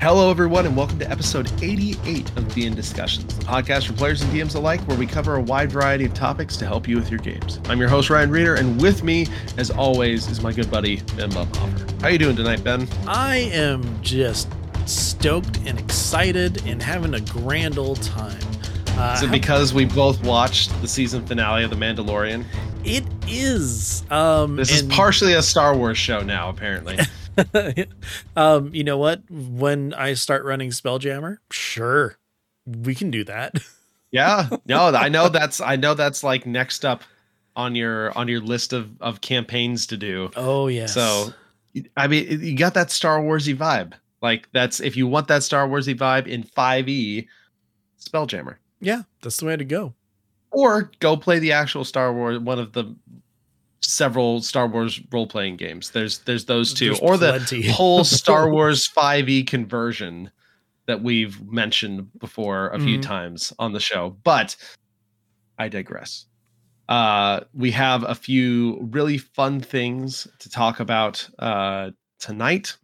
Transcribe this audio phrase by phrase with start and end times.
[0.00, 4.30] Hello, everyone, and welcome to episode 88 of DN Discussions, the podcast for players and
[4.32, 7.18] DMs alike, where we cover a wide variety of topics to help you with your
[7.18, 7.60] games.
[7.64, 9.26] I'm your host Ryan Reeder, and with me,
[9.56, 12.00] as always, is my good buddy Ben Bubhofer.
[12.02, 12.86] How are you doing tonight, Ben?
[13.08, 14.48] I am just
[14.84, 18.38] stoked and excited and having a grand old time.
[18.98, 22.44] Uh, is it because we both watched the season finale of The Mandalorian?
[22.84, 24.04] It is.
[24.10, 26.98] Um, this is partially a Star Wars show now, apparently.
[28.36, 29.22] um, you know what?
[29.30, 32.18] When I start running Spelljammer, sure,
[32.66, 33.54] we can do that.
[34.10, 37.02] yeah, no, I know that's I know that's like next up
[37.54, 40.30] on your on your list of of campaigns to do.
[40.36, 40.86] Oh yeah.
[40.86, 41.32] So,
[41.96, 43.94] I mean, you got that Star Warsy vibe.
[44.22, 47.26] Like that's if you want that Star Warsy vibe in 5e,
[48.00, 48.56] Spelljammer.
[48.80, 49.94] Yeah, that's the way to go.
[50.50, 52.94] Or go play the actual Star Wars, one of the
[53.82, 55.90] several Star Wars role playing games.
[55.90, 57.62] There's there's those two, there's or plenty.
[57.62, 60.30] the whole Star Wars 5e conversion
[60.86, 63.08] that we've mentioned before a few mm-hmm.
[63.08, 64.16] times on the show.
[64.22, 64.56] But
[65.58, 66.26] I digress.
[66.88, 72.76] Uh, we have a few really fun things to talk about uh, tonight.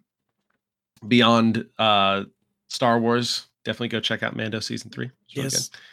[1.06, 2.24] Beyond uh,
[2.68, 5.10] Star Wars, definitely go check out Mando season three.
[5.28, 5.70] yes.
[5.70, 5.91] Really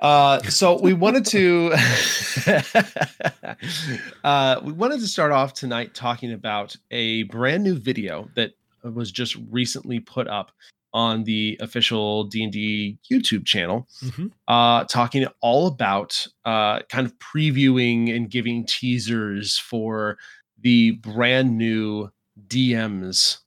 [0.00, 1.72] uh, so we wanted to
[4.24, 9.10] uh, we wanted to start off tonight talking about a brand new video that was
[9.10, 10.52] just recently put up
[10.92, 14.28] on the official D&D YouTube channel, mm-hmm.
[14.48, 20.16] uh, talking all about uh, kind of previewing and giving teasers for
[20.60, 22.10] the brand new
[22.48, 23.38] DMs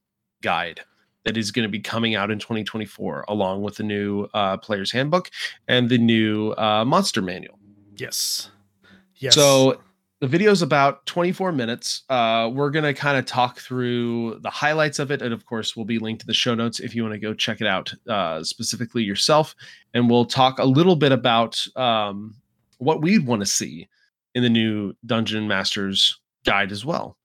[0.44, 0.82] guide
[1.30, 4.92] that is going to be coming out in 2024, along with the new uh, player's
[4.92, 5.30] handbook
[5.68, 7.60] and the new uh, monster manual.
[7.98, 8.50] Yes.
[9.18, 9.36] Yes.
[9.36, 9.80] So
[10.22, 12.02] the video is about 24 minutes.
[12.10, 15.22] Uh, we're going to kind of talk through the highlights of it.
[15.22, 17.36] And of course, we'll be linked to the show notes if you want to go
[17.36, 19.54] check it out uh, specifically yourself.
[19.94, 22.34] And we'll talk a little bit about um,
[22.80, 23.88] what we'd want to see
[24.34, 27.19] in the new Dungeon Masters guide as well.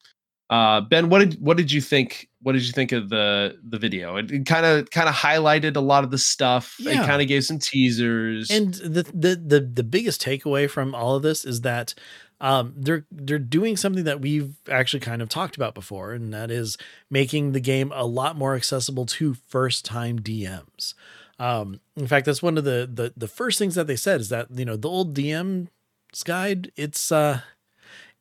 [0.54, 2.28] Uh, ben, what did what did you think?
[2.42, 4.14] What did you think of the the video?
[4.14, 6.76] It kind of kind of highlighted a lot of the stuff.
[6.78, 7.02] Yeah.
[7.02, 8.52] It kind of gave some teasers.
[8.52, 11.94] And the, the the the biggest takeaway from all of this is that
[12.40, 16.52] um, they're they're doing something that we've actually kind of talked about before, and that
[16.52, 16.78] is
[17.10, 20.94] making the game a lot more accessible to first time DMs.
[21.40, 24.28] Um, in fact, that's one of the, the the first things that they said is
[24.28, 27.40] that you know the old DM's guide it's uh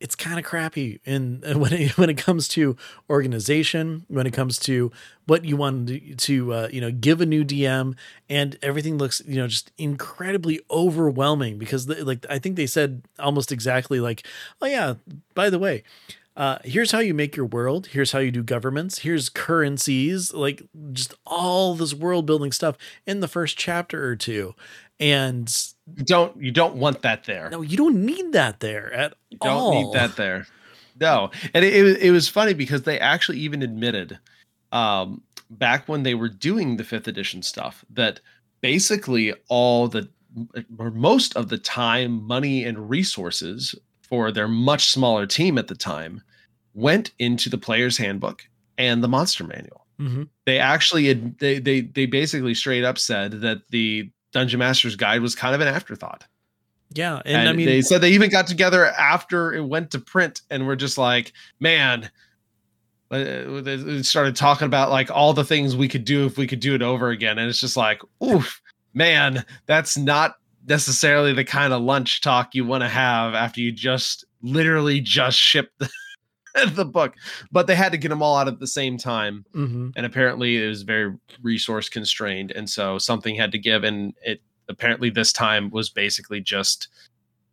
[0.03, 2.75] it's kind of crappy in when it, when it comes to
[3.09, 4.91] organization, when it comes to
[5.25, 7.95] what you want to, uh, you know give a new DM,
[8.29, 13.03] and everything looks you know just incredibly overwhelming because the, like I think they said
[13.17, 14.27] almost exactly like,
[14.61, 14.95] oh yeah,
[15.33, 15.83] by the way,
[16.35, 17.87] uh, here's how you make your world.
[17.87, 18.99] Here's how you do governments.
[18.99, 22.77] Here's currencies, like just all this world building stuff
[23.07, 24.53] in the first chapter or two.
[24.99, 27.49] And you don't you don't want that there.
[27.49, 29.71] No, you don't need that there at you all.
[29.71, 30.47] Don't need that there.
[30.99, 34.19] No, and it, it, it was funny because they actually even admitted,
[34.71, 38.19] um, back when they were doing the fifth edition stuff, that
[38.61, 40.07] basically all the
[40.77, 45.75] or most of the time, money, and resources for their much smaller team at the
[45.75, 46.21] time
[46.73, 49.85] went into the player's handbook and the monster manual.
[49.99, 50.23] Mm-hmm.
[50.45, 55.35] They actually they they they basically straight up said that the Dungeon Master's Guide was
[55.35, 56.25] kind of an afterthought.
[56.91, 59.99] Yeah, and, and I mean, they said they even got together after it went to
[59.99, 62.09] print, and we're just like, man.
[63.11, 66.59] Uh, they started talking about like all the things we could do if we could
[66.59, 68.59] do it over again, and it's just like, oof,
[68.95, 70.35] man, that's not
[70.67, 75.37] necessarily the kind of lunch talk you want to have after you just literally just
[75.37, 75.89] shipped the,
[76.75, 77.15] the book,
[77.51, 79.89] but they had to get them all out at the same time, mm-hmm.
[79.95, 84.41] and apparently it was very resource constrained, and so something had to give, and it
[84.69, 86.89] apparently this time was basically just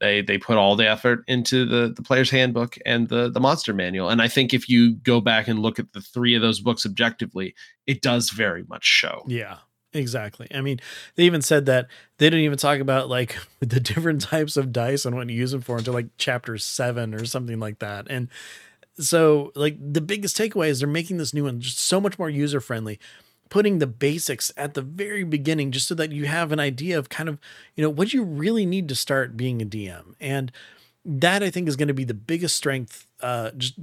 [0.01, 3.73] they they put all the effort into the the player's handbook and the the monster
[3.73, 6.61] manual, and I think if you go back and look at the three of those
[6.61, 7.55] books objectively,
[7.87, 9.25] it does very much show.
[9.27, 9.59] Yeah,
[9.93, 10.47] Exactly.
[10.55, 10.79] I mean,
[11.17, 11.89] they even said that
[12.19, 15.51] they didn't even talk about like the different types of dice and what you use
[15.51, 18.07] them for until like chapter seven or something like that.
[18.09, 18.29] And
[19.01, 22.31] so like the biggest takeaway is they're making this new one just so much more
[22.31, 22.99] user friendly
[23.49, 27.09] putting the basics at the very beginning just so that you have an idea of
[27.09, 27.39] kind of
[27.75, 30.53] you know what you really need to start being a dm and
[31.05, 33.75] that i think is going to be the biggest strength uh just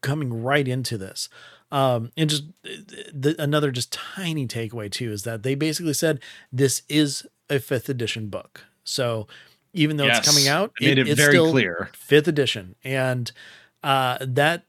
[0.00, 1.28] coming right into this.
[1.72, 6.20] Um and just the, another just tiny takeaway too is that they basically said
[6.52, 8.64] this is a fifth edition book.
[8.84, 9.26] So
[9.72, 11.90] even though yes, it's coming out it, made it, it's very still clear.
[11.92, 12.74] fifth edition.
[12.82, 13.30] And
[13.82, 14.64] uh, that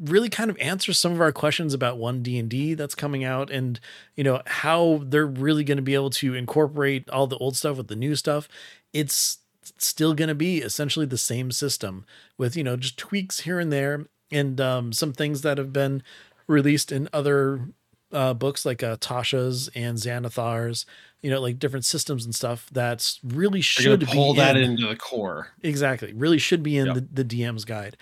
[0.00, 3.80] really kind of answers some of our questions about one D&D that's coming out and
[4.16, 7.76] you know how they're really going to be able to incorporate all the old stuff
[7.76, 8.48] with the new stuff.
[8.92, 9.38] It's
[9.78, 12.04] still going to be essentially the same system
[12.36, 16.02] with you know just tweaks here and there and um, some things that have been
[16.46, 17.68] released in other
[18.12, 20.86] uh, books like uh, Tasha's and Xanathar's,
[21.22, 24.72] you know, like different systems and stuff that's really should pull that in.
[24.72, 25.48] into the core.
[25.62, 26.12] Exactly.
[26.12, 26.94] Really should be in yep.
[26.94, 27.96] the, the DM's guide.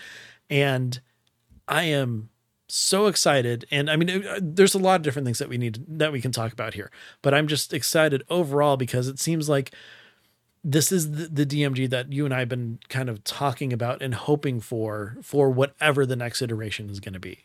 [0.50, 1.00] And
[1.69, 2.31] I am
[2.69, 3.64] so excited.
[3.70, 6.20] And I mean, uh, there's a lot of different things that we need that we
[6.20, 6.91] can talk about here,
[7.23, 9.73] but I'm just excited overall because it seems like
[10.62, 14.02] this is the, the DMG that you and I have been kind of talking about
[14.02, 17.38] and hoping for for whatever the next iteration is going to be.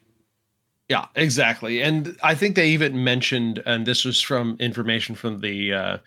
[0.90, 1.82] Yeah, exactly.
[1.82, 5.98] And I think they even mentioned, and this was from information from the uh,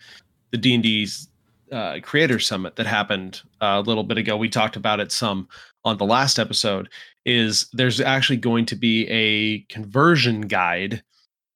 [0.51, 1.28] the D and D's
[1.71, 4.37] uh, Creator Summit that happened uh, a little bit ago.
[4.37, 5.47] We talked about it some
[5.85, 6.89] on the last episode.
[7.25, 11.03] Is there's actually going to be a conversion guide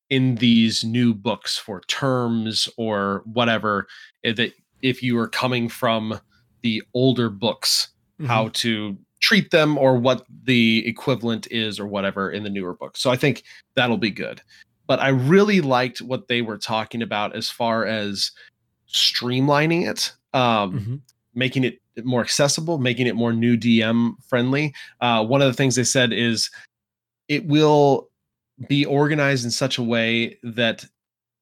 [0.10, 3.88] in these new books for terms or whatever
[4.24, 6.20] eh, that if you are coming from
[6.62, 7.90] the older books,
[8.20, 8.28] mm-hmm.
[8.28, 13.00] how to treat them or what the equivalent is or whatever in the newer books.
[13.00, 13.44] So I think
[13.76, 14.42] that'll be good.
[14.86, 18.32] But I really liked what they were talking about as far as
[18.94, 20.96] streamlining it, um, mm-hmm.
[21.36, 24.74] making it more accessible, making it more new DM friendly.
[25.02, 26.50] Uh, one of the things they said is
[27.28, 28.10] it will
[28.68, 30.86] be organized in such a way that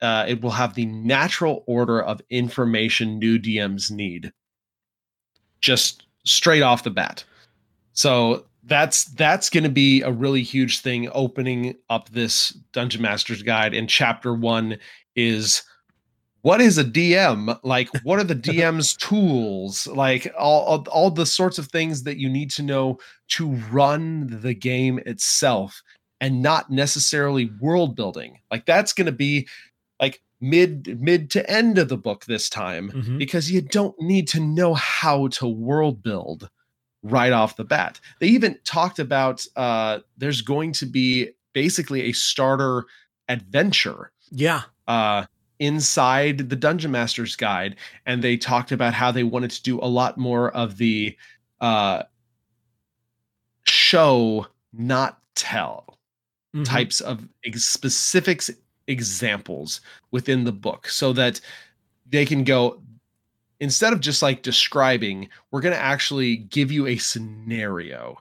[0.02, 4.34] uh, it will have the natural order of information new DMs need,
[5.60, 7.24] just straight off the bat.
[7.94, 13.42] So that's that's going to be a really huge thing opening up this dungeon masters
[13.42, 14.78] guide and chapter 1
[15.16, 15.64] is
[16.42, 21.26] what is a dm like what are the dm's tools like all, all, all the
[21.26, 22.98] sorts of things that you need to know
[23.28, 25.82] to run the game itself
[26.20, 29.48] and not necessarily world building like that's going to be
[30.00, 33.18] like mid mid to end of the book this time mm-hmm.
[33.18, 36.50] because you don't need to know how to world build
[37.04, 38.00] right off the bat.
[38.20, 42.86] They even talked about uh, there's going to be basically a starter
[43.28, 44.12] adventure.
[44.32, 44.64] Yeah.
[44.88, 45.26] Uh,
[45.62, 47.76] inside the Dungeon Master's Guide,
[48.08, 51.16] and they talked about how they wanted to do a lot more of the
[51.62, 52.04] uh,
[53.66, 56.00] show, not tell
[56.54, 56.64] mm-hmm.
[56.64, 58.50] types of ex- specifics
[58.88, 61.40] examples within the book, so that
[62.08, 62.82] they can go
[63.60, 68.18] instead of just like describing, we're going to actually give you a scenario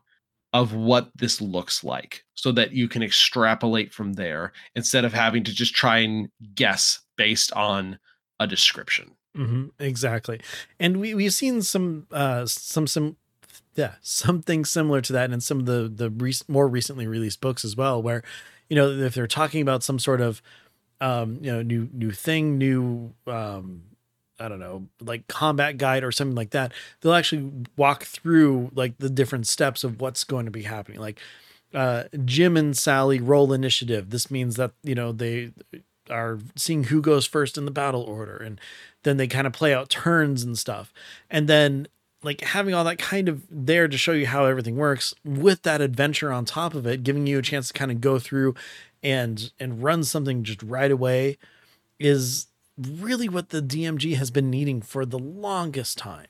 [0.52, 5.42] of what this looks like so that you can extrapolate from there instead of having
[5.42, 7.98] to just try and guess based on
[8.38, 9.10] a description.
[9.36, 10.40] Mm-hmm, exactly.
[10.78, 13.16] And we, we've seen some, uh, some, some,
[13.74, 17.62] yeah, something similar to that in some of the, the re- more recently released books
[17.62, 18.22] as well, where,
[18.70, 20.40] you know, if they're talking about some sort of,
[21.02, 23.82] um, you know, new, new thing, new, um,
[24.38, 28.96] I don't know, like combat guide or something like that, they'll actually walk through like
[28.96, 30.98] the different steps of what's going to be happening.
[30.98, 31.20] Like
[31.74, 34.08] uh, Jim and Sally roll initiative.
[34.08, 35.52] This means that, you know, they
[36.10, 38.36] are seeing who goes first in the battle order.
[38.36, 38.60] And
[39.02, 40.92] then they kind of play out turns and stuff.
[41.30, 41.88] And then
[42.22, 45.80] like having all that kind of there to show you how everything works with that
[45.80, 48.54] adventure on top of it, giving you a chance to kind of go through
[49.02, 51.38] and and run something just right away
[51.98, 52.46] is
[52.78, 56.26] really what the DMG has been needing for the longest time.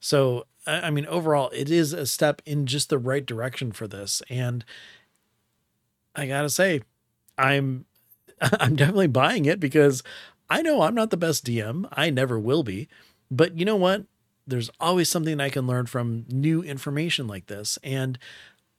[0.00, 4.22] So, I mean, overall, it is a step in just the right direction for this.
[4.28, 4.64] And
[6.14, 6.82] I gotta say,
[7.38, 7.86] I'm
[8.60, 10.02] I'm definitely buying it because
[10.50, 11.88] I know I'm not the best DM.
[11.92, 12.88] I never will be.
[13.30, 14.04] But you know what?
[14.46, 17.78] There's always something I can learn from new information like this.
[17.82, 18.18] And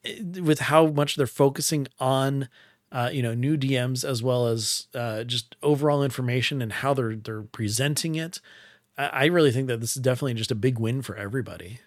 [0.03, 2.49] eh, with how much they're focusing on
[2.93, 7.15] uh, you know, new DMs as well as uh, just overall information and how they're
[7.15, 8.39] they're presenting it.
[8.95, 11.79] I, I really think that this is definitely just a big win for everybody.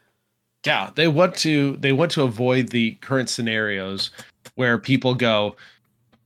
[0.66, 4.10] Yeah, they want to they want to avoid the current scenarios
[4.56, 5.54] where people go,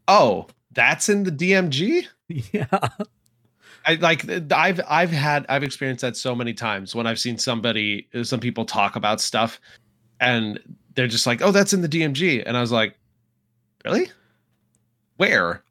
[0.09, 2.07] "Oh, that's in the DMG."
[2.53, 2.67] Yeah.
[3.85, 8.07] I like I've I've had I've experienced that so many times when I've seen somebody
[8.23, 9.61] some people talk about stuff
[10.21, 10.61] and
[10.95, 12.95] they're just like, "Oh, that's in the DMG." And I was like,
[13.85, 14.13] "Really?"
[15.21, 15.63] where?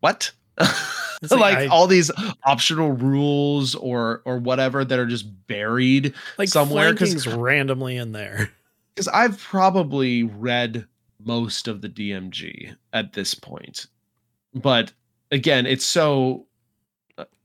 [0.00, 0.30] What?
[0.60, 2.10] like, like I, all these
[2.44, 8.52] optional rules or or whatever that are just buried like somewhere because randomly in there.
[8.94, 10.84] Because I've probably read
[11.24, 13.86] most of the DMG at this point,
[14.54, 14.92] but
[15.30, 16.46] again, it's so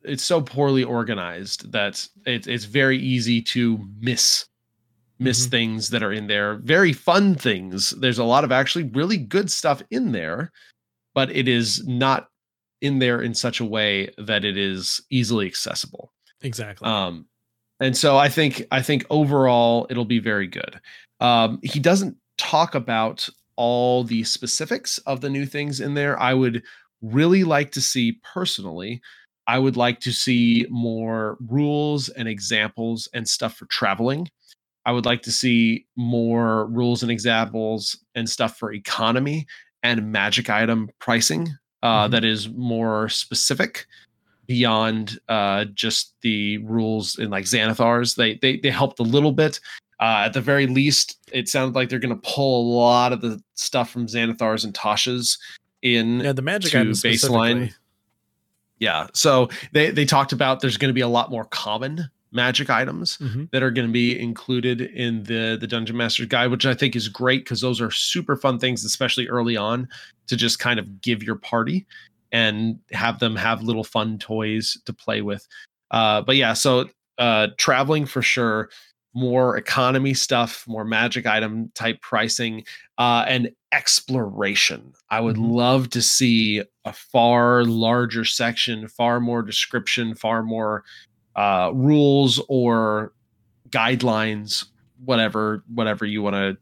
[0.04, 4.46] it's so poorly organized that it, it's very easy to miss
[5.20, 5.52] miss Mhm.
[5.52, 6.56] things that are in there.
[6.56, 7.92] Very fun things.
[7.92, 10.52] There's a lot of actually really good stuff in there,
[11.14, 12.30] but it is not
[12.82, 16.12] in there in such a way that it is easily accessible.
[16.42, 16.86] Exactly.
[16.86, 17.26] Um,
[17.80, 20.80] and so I think I think overall it'll be very good.
[21.22, 26.20] Um, he doesn't talk about all the specifics of the new things in there.
[26.20, 26.64] I would
[27.04, 29.02] really like to see personally.
[29.46, 34.30] I would like to see more rules and examples and stuff for traveling.
[34.86, 39.46] I would like to see more rules and examples and stuff for economy
[39.84, 41.50] and magic item pricing
[41.84, 42.12] uh, Mhm.
[42.12, 43.86] that is more specific
[44.48, 48.16] beyond uh, just the rules in like Xanathars.
[48.16, 49.60] They they they helped a little bit.
[50.00, 53.22] Uh, at the very least, it sounded like they're going to pull a lot of
[53.22, 55.38] the stuff from Xanathars and Tasha's
[55.84, 57.72] in yeah, the magic to baseline.
[58.80, 59.08] yeah.
[59.14, 63.18] So they they talked about there's going to be a lot more common magic items
[63.20, 63.52] Mhm.
[63.52, 66.96] that are going to be included in the the Dungeon Master's Guide, which I think
[66.96, 69.88] is great because those are super fun things, especially early on,
[70.28, 71.86] to just kind of give your party
[72.32, 75.48] and have them have little fun toys to play with.
[75.92, 78.70] Uh, but yeah, so uh, traveling for sure,
[79.14, 82.64] more economy stuff, more magic item type pricing,
[82.98, 84.94] uh, and exploration.
[85.10, 85.52] I would Mhm.
[85.54, 90.84] love to see a far larger section, far more description, far more
[91.36, 93.12] uh, rules or
[93.70, 94.66] guidelines,
[95.04, 96.56] whatever whatever you want to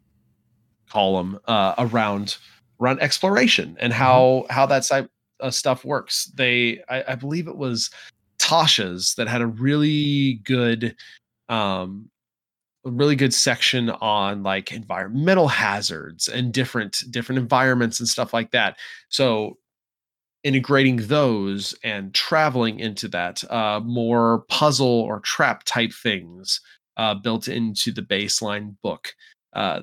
[0.90, 2.38] call them, uh, around
[2.80, 5.10] around exploration and how how that type
[5.42, 6.26] of stuff works.
[6.36, 7.90] They, I, I believe it was
[8.40, 10.96] Tasha's that had a really good,
[11.50, 12.10] um,
[12.86, 18.52] a really good section on like environmental hazards and different different environments and stuff like
[18.52, 18.78] that.
[19.10, 19.58] So
[20.44, 26.62] integrating those and traveling into that uh, more puzzle or trap type things
[26.98, 29.14] uh, built into the baseline book
[29.54, 29.82] uh,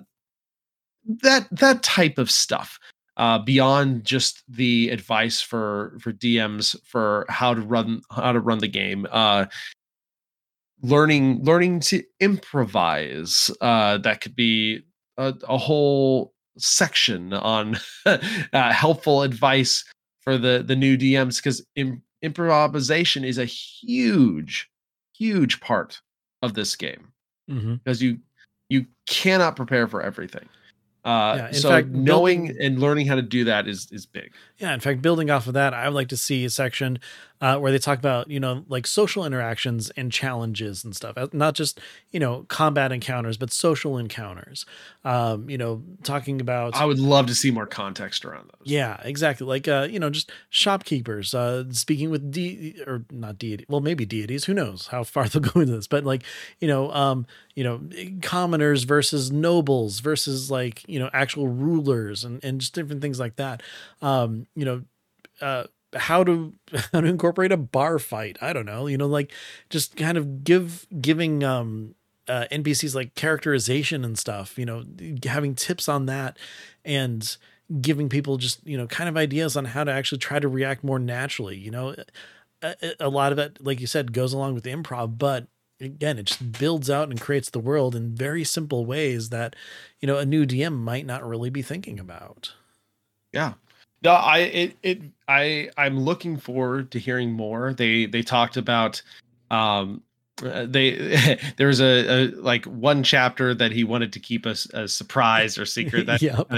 [1.23, 2.79] that that type of stuff
[3.17, 8.59] uh, beyond just the advice for for dms for how to run how to run
[8.59, 9.47] the game uh,
[10.83, 14.83] learning learning to improvise uh, that could be
[15.17, 18.19] a, a whole section on uh,
[18.73, 19.85] helpful advice
[20.23, 24.69] for the the new DMs because Im- improvisation is a huge
[25.17, 26.01] huge part
[26.43, 27.13] of this game
[27.49, 28.19] because you
[28.69, 30.47] you cannot prepare for everything.
[31.05, 34.05] Uh, Yeah, in so fact, knowing building- and learning how to do that is is
[34.07, 34.33] big.
[34.59, 36.99] Yeah, in fact, building off of that, I would like to see a section
[37.41, 41.55] uh, where they talk about, you know, like social interactions and challenges and stuff, not
[41.55, 44.67] just, you know, combat encounters, but social encounters.
[45.05, 46.75] Um, you know, talking about.
[46.75, 48.71] I would love to see more context around those.
[48.71, 49.47] Yeah, exactly.
[49.47, 53.65] Like uh, you know, just shopkeepers uh speaking with de or not deity.
[53.69, 56.25] Well, maybe deities, who knows how far they'll go into this, but like,
[56.59, 57.81] you know, um, you know,
[58.21, 63.37] commoners versus nobles versus like, you know, actual rulers and and just different things like
[63.37, 63.63] that.
[64.03, 64.83] Um, you know,
[65.41, 65.65] uh
[65.97, 66.55] how to
[66.93, 68.37] how to incorporate a bar fight.
[68.41, 69.33] I don't know, you know, like
[69.71, 71.95] just kind of give giving um
[72.29, 74.85] uh, NPCs like characterization and stuff, you know,
[75.25, 76.37] having tips on that
[76.85, 77.37] and
[77.81, 80.85] giving people just, you know, kind of ideas on how to actually try to react
[80.85, 81.57] more naturally.
[81.57, 81.95] You know,
[82.63, 85.47] a, a- lot of it, like you said, goes along with improv, but
[85.81, 89.57] again, it just builds out and creates the world in very simple ways that,
[90.01, 92.53] you know, a new DM might not really be thinking about.
[93.33, 93.55] Yeah.
[94.03, 97.75] No, I it it I I'm looking forward to hearing more.
[97.75, 99.03] They they talked about
[99.51, 100.03] um
[100.43, 104.87] uh, they there's a, a like one chapter that he wanted to keep us a,
[104.87, 106.49] surprise or secret that Yep.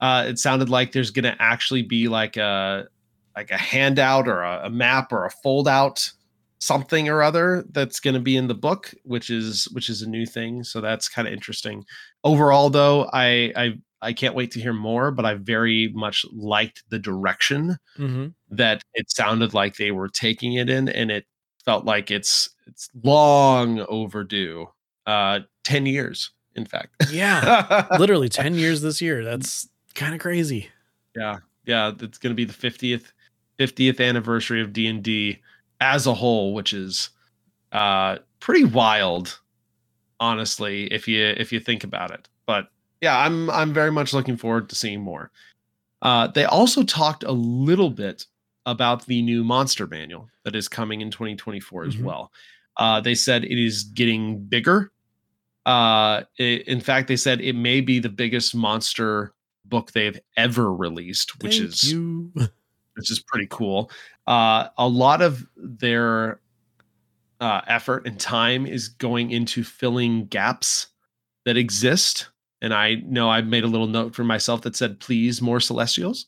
[0.00, 2.86] uh it sounded like there's gonna actually be like a
[3.34, 6.10] like a handout or a, a map or a fold out
[6.58, 10.08] something or other that's going to be in the book which is which is a
[10.08, 11.84] new thing so that's kind of interesting
[12.22, 16.82] overall though i i i can't wait to hear more but i very much liked
[16.90, 21.24] the direction hmm that it sounded like they were taking it in and it
[21.64, 24.66] felt like it's it's long overdue
[25.06, 27.86] uh 10 years in fact Yeah.
[27.98, 29.24] Literally 10 years this year.
[29.24, 30.68] That's kind of crazy.
[31.16, 33.12] yeah yeah it's going to be the 50th
[33.58, 35.38] 50th anniversary of d&d
[35.80, 37.10] as a whole which is
[37.72, 39.38] uh pretty wild
[40.20, 42.68] honestly if you if you think about it but
[43.02, 45.30] yeah i'm i'm very much looking forward to seeing more
[46.02, 48.24] uh they also talked a little bit
[48.64, 52.04] about the new monster manual that is coming in 2024 as Mhm.
[52.04, 52.32] well
[52.78, 54.90] uh they said it is getting bigger
[55.66, 59.34] uh i- in fact they said it may be the biggest monster
[59.66, 62.32] book they've ever released which Thank is you.
[62.94, 63.90] which is pretty cool.
[64.26, 66.40] Uh, a lot of their
[67.40, 70.88] uh, effort and time is going into filling gaps
[71.46, 72.28] that exist.
[72.62, 76.26] And I know I made a little note for myself that said, please, more Celestials.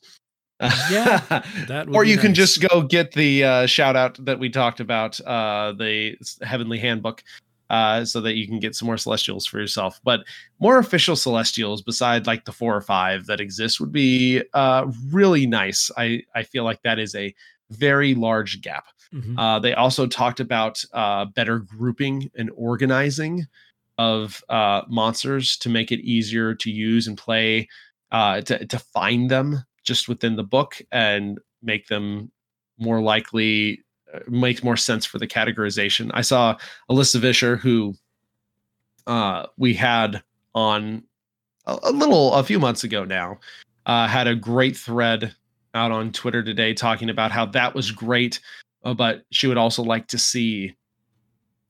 [0.61, 1.21] Yeah,
[1.67, 4.79] that would or you can just go get the uh, shout out that we talked
[4.79, 7.23] about, uh, the Heavenly Handbook,
[7.69, 9.99] uh, so that you can get some more Celestials for yourself.
[10.03, 10.25] But
[10.59, 15.47] more official Celestials, beside like the four or five that exist, would be uh, really
[15.47, 15.89] nice.
[15.97, 17.33] I, I feel like that is a
[17.71, 18.85] very large gap.
[19.13, 19.35] Mhm.
[19.37, 23.47] Uh, they also talked about uh, better grouping and organizing
[23.97, 27.67] of uh, monsters to make it easier to use and play,
[28.11, 32.31] uh, to, to find them just within the book and make them
[32.77, 33.83] more likely,
[34.13, 36.11] uh, makes more sense for the categorization.
[36.13, 36.57] I saw
[36.89, 37.93] Alyssa Vischer, who
[39.07, 40.23] uh, we had
[40.53, 41.03] on
[41.65, 43.39] a, a little, a few months ago now,
[43.85, 45.33] uh, had a great thread
[45.73, 48.39] out on Twitter today talking about how that was great
[48.85, 50.73] uh, but she would also like to see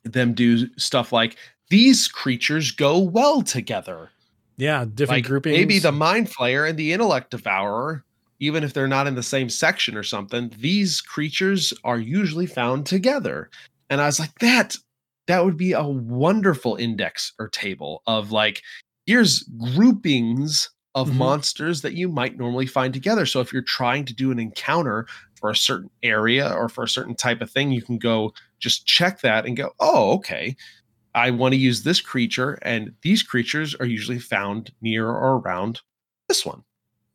[0.04, 1.38] them do stuff like
[1.70, 4.10] these creatures go well together.
[4.58, 5.56] yeah, different Like groupings.
[5.58, 8.04] maybe the mind flayer and the intellect devourer,
[8.40, 12.86] even if they're not in the same section or something, these creatures are usually found
[12.86, 13.50] together.
[13.90, 14.76] And I was like, that
[15.28, 18.62] that would be a wonderful index or table of like,
[19.06, 19.40] here's
[19.76, 21.16] groupings of Mhm.
[21.18, 23.26] monsters that you might normally find together.
[23.26, 26.90] So if you're trying to do an encounter for a certain area or for a
[26.90, 30.56] certain type of thing, you can go just check that and go, oh, okay.
[31.16, 35.82] I want to use this creature, and these creatures are usually found near or around
[36.28, 36.64] this one.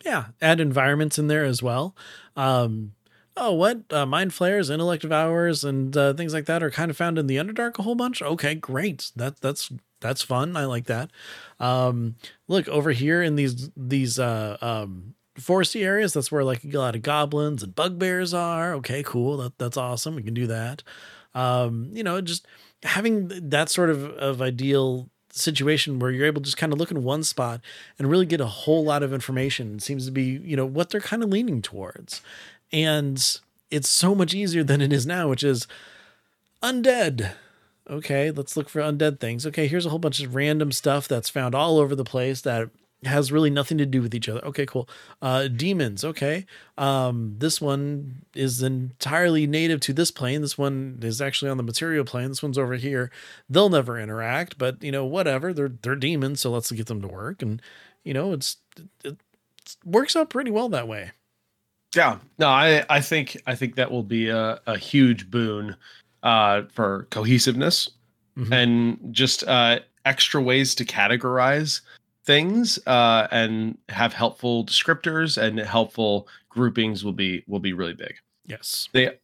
[0.04, 1.94] yeah, add environments in there as well.
[2.36, 2.92] Um,
[3.36, 6.96] oh, what uh, mind flayers, intellect devourers, and uh, things like that are kind of
[6.96, 8.22] found in the Underdark a whole bunch.
[8.22, 9.12] Okay, great.
[9.16, 10.56] That that's that's fun.
[10.56, 11.10] I like that.
[11.58, 12.16] Um,
[12.48, 16.14] look over here in these these uh, um, foresty areas.
[16.14, 18.72] That's where like a lot of goblins and bugbears are.
[18.74, 19.36] Okay, cool.
[19.36, 20.14] That that's awesome.
[20.16, 20.82] We can do that.
[21.34, 22.46] Um, you know, just
[22.82, 26.90] having that sort of of ideal situation where you're able to just kind of look
[26.90, 27.60] in one spot
[27.98, 29.76] and really get a whole lot of information.
[29.76, 32.20] It seems to be, you know, what they're kind of leaning towards.
[32.72, 33.40] And
[33.70, 35.66] it's so much easier than it is now, which is
[36.62, 37.32] undead.
[37.88, 39.46] Okay, let's look for undead things.
[39.46, 42.68] Okay, here's a whole bunch of random stuff that's found all over the place that
[43.04, 44.44] has really nothing to do with each other.
[44.44, 44.88] Okay, cool.
[45.22, 46.44] Uh demons, okay.
[46.78, 50.42] Um this one is entirely native to this plane.
[50.42, 52.28] This one is actually on the material plane.
[52.28, 53.10] This one's over here.
[53.48, 55.52] They'll never interact, but you know, whatever.
[55.52, 57.62] They're they're demons, so let's get them to work and
[58.04, 59.16] you know, it's it,
[59.64, 61.12] it works out pretty well that way.
[61.94, 65.74] Yeah, no, I I think I think that will be a, a huge boon
[66.22, 67.90] uh, for cohesiveness
[68.38, 68.52] Mhm.
[68.52, 71.80] and just uh, extra ways to categorize
[72.30, 78.14] things uh, and have helpful descriptors and helpful groupings will be will be really big.
[78.46, 78.88] Yes.
[78.92, 79.18] They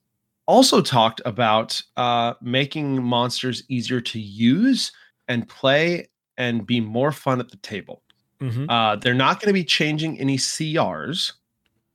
[0.46, 4.90] also talked about uh, making monsters easier to use
[5.28, 8.02] and play and be more fun at the table.
[8.40, 8.66] Mhm.
[8.68, 11.32] Uh, they're not going to be changing any CRs,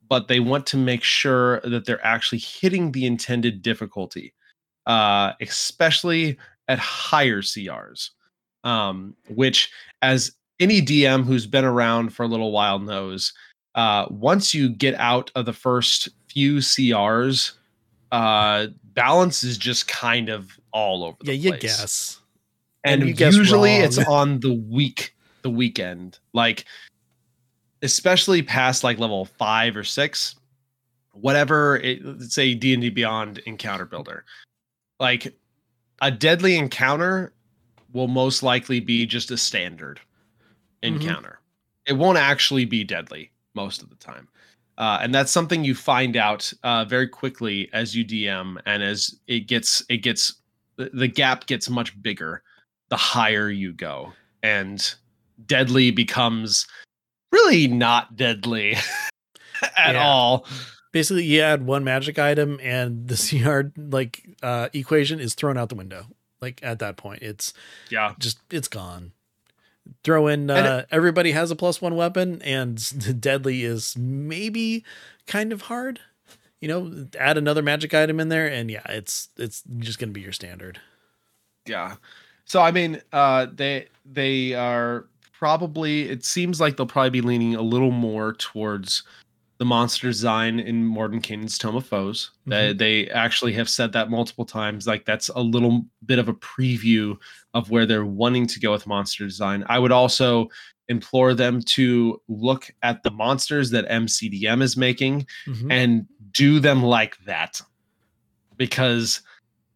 [0.08, 4.34] but they want to make sure that they're actually hitting the intended difficulty,
[4.86, 6.38] uh, especially
[6.70, 8.12] at higher CRs.
[8.64, 9.72] Um, which,
[10.04, 13.34] as any DM who's been around for a little while knows,
[13.76, 17.54] uh, once you get out of the first few CRs,
[18.12, 21.38] uh, balance is just kind of all over the place.
[21.38, 22.22] Yeah, you place guess.
[22.84, 26.66] and, And you guess usually it's on the week the weekend like
[27.82, 30.36] especially past like level five or six
[31.14, 34.24] whatever it, let's say d&d beyond encounter builder
[35.00, 35.36] like
[36.02, 37.34] a deadly encounter
[37.94, 40.00] will most likely be just a standard
[40.84, 41.02] Mhm.
[41.02, 41.40] encounter
[41.86, 44.28] it won't actually be deadly most of the time
[44.78, 49.20] uh, and that's something you find out uh, very quickly as you dm and as
[49.28, 50.36] it gets it gets
[50.78, 52.42] the, the gap gets much bigger
[52.90, 54.12] the higher you go
[54.44, 54.96] and
[55.46, 56.68] deadly becomes
[57.32, 58.76] really not deadly
[59.78, 60.04] at Yeah.
[60.04, 60.46] all
[60.94, 63.16] Basically, you add one magic item and the
[63.74, 66.06] CR like uh equation is thrown out the window.
[66.42, 67.54] Like at that point, it's
[67.90, 69.14] yeah just it's gone.
[70.04, 72.82] Throw in uh, everybody has a plus one weapon, and
[73.22, 74.84] deadly is maybe
[75.28, 76.00] kind of hard.
[76.60, 80.22] You know, add another magic item in there, and yeah, it's it's just gonna be
[80.22, 80.80] your standard.
[81.68, 81.96] yeah
[82.46, 87.54] so i mean uh they they are probably it seems like they'll probably be leaning
[87.56, 89.04] a little more towards
[89.62, 92.32] the monster design in Mordenkainen's Tome of Foes.
[92.48, 94.88] They, they actually have said that multiple times.
[94.88, 97.16] Like that's a little bit of a preview
[97.54, 99.64] of where they're wanting to go with monster design.
[99.70, 100.50] I would also
[100.90, 105.72] implore them to look at the monsters that MCDM is making Mhm.
[105.72, 107.62] and do them like that
[108.58, 109.22] because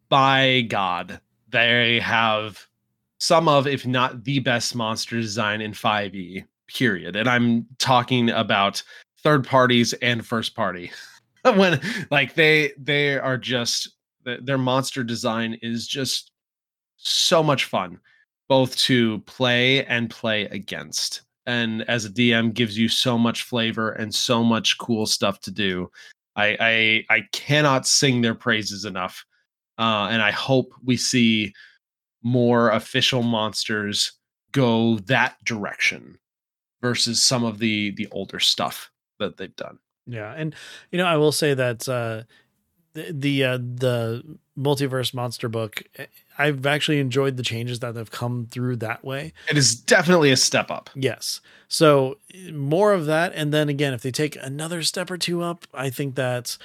[0.10, 1.20] by god
[1.50, 2.66] they have
[3.20, 7.16] some of, if not the best monster design in 5e, period.
[7.16, 8.82] And I'm talking about
[9.26, 10.92] third parties and first party.
[11.56, 13.90] when like they they are just
[14.24, 16.32] their monster design is just
[16.98, 18.00] so much fun
[18.48, 21.24] both to play and play against.
[21.48, 25.52] And as a dm gives you so much flavor and so much cool stuff to
[25.52, 25.90] do.
[26.36, 29.26] I i, I cannot sing their praises enough.
[29.78, 31.54] Uh, and i hope we see
[32.24, 34.14] more official monsters
[34.52, 36.18] go that direction
[36.82, 39.80] versus some of the the older stuff that they've done.
[40.08, 40.54] Yeah and
[40.92, 42.24] you know i will say that uh
[42.94, 46.06] the the, uh, the multiverse monster book eh,
[46.38, 49.34] i've actually enjoyed the changes that have come through that way.
[49.50, 50.90] It is definitely a step up.
[50.96, 51.42] Yes.
[51.68, 52.18] So
[52.54, 55.90] more of that and then again if they take another step or two up i
[55.90, 56.58] think that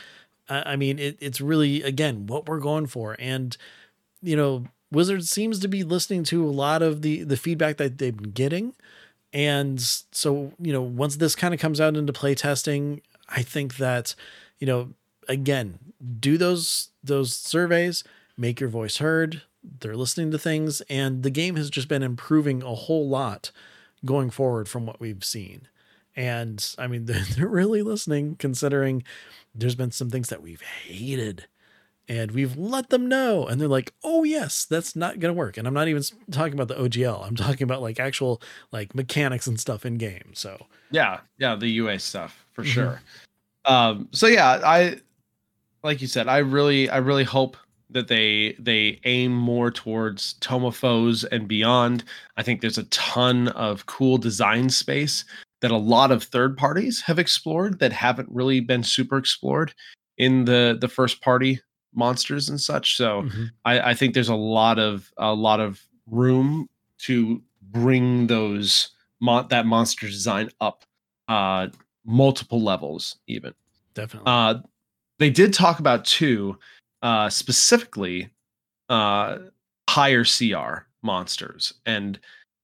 [0.48, 3.16] i mean it, it's really again what we're going for.
[3.18, 3.56] And
[4.22, 7.98] you know wizard seems to be listening to a lot of the the feedback that
[7.98, 8.74] they've been getting
[9.32, 13.76] and so you know once this kind of comes out into play testing i think
[13.76, 14.14] that
[14.58, 14.90] you know
[15.30, 15.78] again,
[16.18, 18.04] do those those surveys,
[18.36, 19.42] make your voice heard.
[19.62, 23.52] They're listening to things, and the game has just been improving a whole lot
[24.04, 25.68] going forward from what we've seen.
[26.16, 29.04] And I mean, they're, they're really listening, considering
[29.54, 31.46] there's been some things that we've hated
[32.10, 35.56] and we've let them know and they're like oh yes that's not going to work
[35.56, 38.42] and i'm not even talking about the ogl i'm talking about like actual
[38.72, 40.58] like mechanics and stuff in game so
[40.90, 42.72] yeah yeah the ua stuff for mm-hmm.
[42.72, 43.02] sure
[43.64, 45.00] um so yeah i
[45.82, 47.56] like you said, I really I really hope
[47.90, 52.04] that they they aim more towards Tome of Foes and beyond.
[52.36, 55.24] I think there's a ton of cool design space
[55.60, 59.74] that a lot of third parties have explored that haven't really been super explored
[60.18, 61.60] in the the first party
[61.94, 62.96] monsters and such.
[62.96, 63.44] So mm-hmm.
[63.64, 69.48] I, I think there's a lot of a lot of room to bring those mon-
[69.48, 70.84] that monster design up
[71.28, 71.68] uh
[72.04, 73.54] multiple levels even.
[73.94, 74.30] Definitely.
[74.30, 74.54] Uh
[75.20, 76.58] they did talk about two
[77.02, 78.30] uh, specifically
[78.88, 79.38] uh,
[79.88, 82.18] higher CR monsters and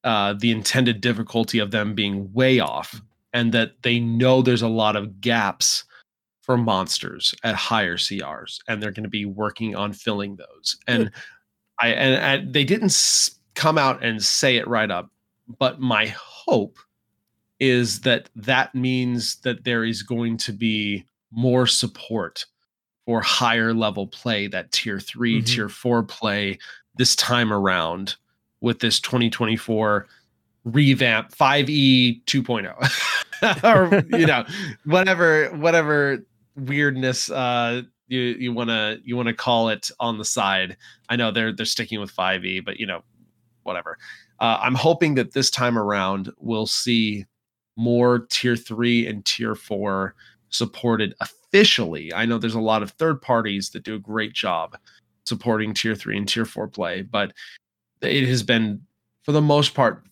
[0.04, 3.00] uh, the intended difficulty of them being way off,
[3.32, 5.84] and that they know there's a lot of gaps
[6.46, 10.78] for monsters at higher CRs, and they're going to be working on filling those.
[10.86, 11.10] And
[11.80, 15.10] I and, and they didn't come out and say it right up,
[15.58, 16.78] but my hope
[17.58, 22.46] is that that means that there is going to be more support
[23.04, 25.44] for higher level play, that tier 3 mm-hmm.
[25.44, 26.58] tier four play
[26.96, 28.14] this time around
[28.60, 30.06] with this 2024
[30.64, 34.44] revamp 5e 2.0 or you know
[34.84, 36.24] whatever whatever
[36.56, 40.76] weirdness uh you you want to you want to call it on the side
[41.08, 43.02] i know they're they're sticking with 5e but you know
[43.62, 43.98] whatever
[44.40, 47.26] uh, i'm hoping that this time around we'll see
[47.76, 50.14] more tier 3 and tier 4
[50.50, 52.12] supported officially.
[52.12, 54.76] I know there's a lot of third parties that do a great job
[55.24, 57.32] supporting tier three and tier four play, but
[58.00, 58.82] it has been,
[59.22, 60.04] for the most part,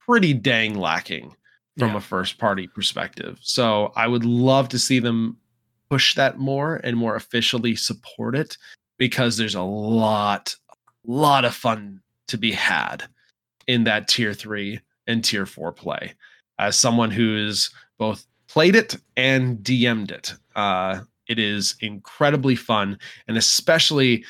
[0.00, 1.34] pretty dang lacking
[1.78, 1.96] from yeah.
[1.96, 3.38] a first party perspective.
[3.40, 5.36] So I would love to see them
[5.90, 8.56] push that more and more officially support it
[8.96, 10.54] because there's a lot,
[11.04, 13.04] lot of fun to be had
[13.66, 16.14] in that tier three and tier four play.
[16.58, 20.34] As someone who is both played it and DM'd it.
[20.56, 22.98] Uh, it is incredibly fun,
[23.28, 24.24] and especially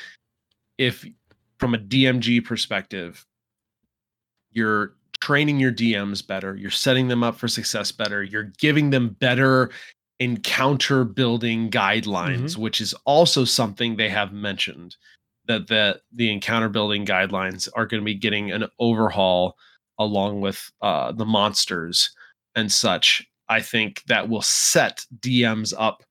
[0.77, 1.05] if,
[1.57, 3.25] from a DMG perspective,
[4.51, 9.09] you're training your DMs better, you're setting them up for success better, you're giving them
[9.19, 9.71] better
[10.21, 12.61] encounter building guidelines, mm-hmm.
[12.61, 14.95] which is also something they have mentioned
[15.47, 19.57] that the the encounter building guidelines are going to be getting an overhaul
[19.97, 22.11] along with uh, the monsters
[22.55, 26.03] and such I think that will set DMs up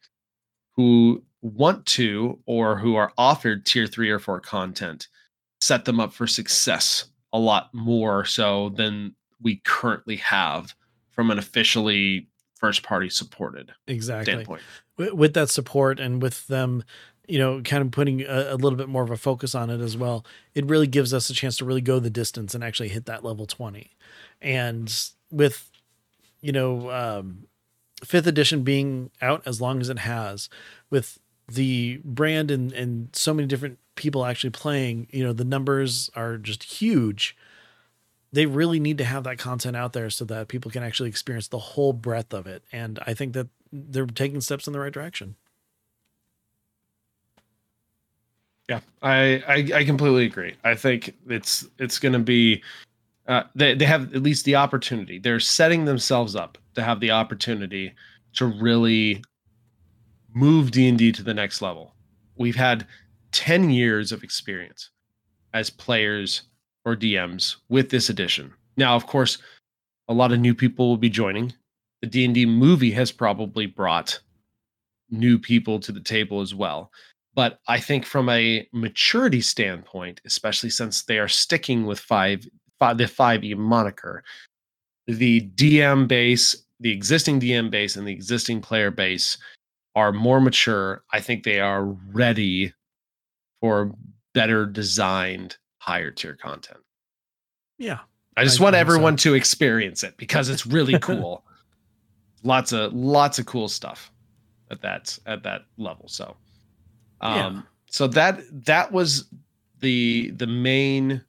[0.76, 5.06] who want to or who are offered tier three or four content,
[5.60, 10.74] set them up for success a lot more so than we currently have
[11.12, 12.28] from an officially
[12.60, 14.62] first party supported exactly standpoint.
[14.96, 16.84] With that support and with them,
[17.26, 19.80] you know, kind of putting a, a, little bit more of a focus on it
[19.80, 22.88] as well, it really gives us a chance to really go the distance and actually
[22.88, 23.90] hit that level 20.
[24.42, 24.92] And
[25.30, 25.70] with
[26.40, 27.46] you know, um,
[28.04, 30.48] fifth edition being out as long as it has,
[30.88, 31.18] with
[31.48, 36.38] the brand and and so many different people actually playing, you know, the numbers are
[36.38, 37.36] just huge.
[38.32, 41.48] They really need to have that content out there so that people can actually experience
[41.48, 42.62] the whole breadth of it.
[42.72, 45.36] And I think that they're taking steps in the right direction.
[48.68, 50.54] Yeah, I, I, I completely agree.
[50.62, 52.62] I think it's it's going to be
[53.26, 55.18] uh, they they have at least the opportunity.
[55.18, 57.94] They're setting themselves up to have the opportunity
[58.34, 59.24] to really
[60.32, 61.94] move D and D to the next level.
[62.36, 62.86] We've had
[63.32, 64.90] ten years of experience
[65.52, 66.42] as players
[66.84, 68.52] or DMs with this edition.
[68.76, 69.38] Now, of course,
[70.08, 71.52] a lot of new people will be joining.
[72.02, 74.18] The D and D movie has probably brought
[75.10, 76.90] new people to the table as well.
[77.34, 82.46] But I think from a maturity standpoint, especially since they are sticking with five,
[82.78, 84.24] five the 5e moniker,
[85.06, 89.38] the DM base, the existing DM base, and the existing player base
[89.94, 91.02] are more mature.
[91.12, 92.72] I think they are ready
[93.60, 93.94] for
[94.34, 96.78] better designed higher tier content.
[97.78, 98.00] Yeah.
[98.36, 98.92] I just I want think so.
[98.92, 101.44] everyone to experience it because it's really cool.
[102.42, 104.12] lots of lots of cool stuff
[104.70, 106.06] at that at that level.
[106.08, 106.36] So
[107.20, 107.62] um Yeah.
[107.86, 109.28] so that that was
[109.80, 111.24] the the main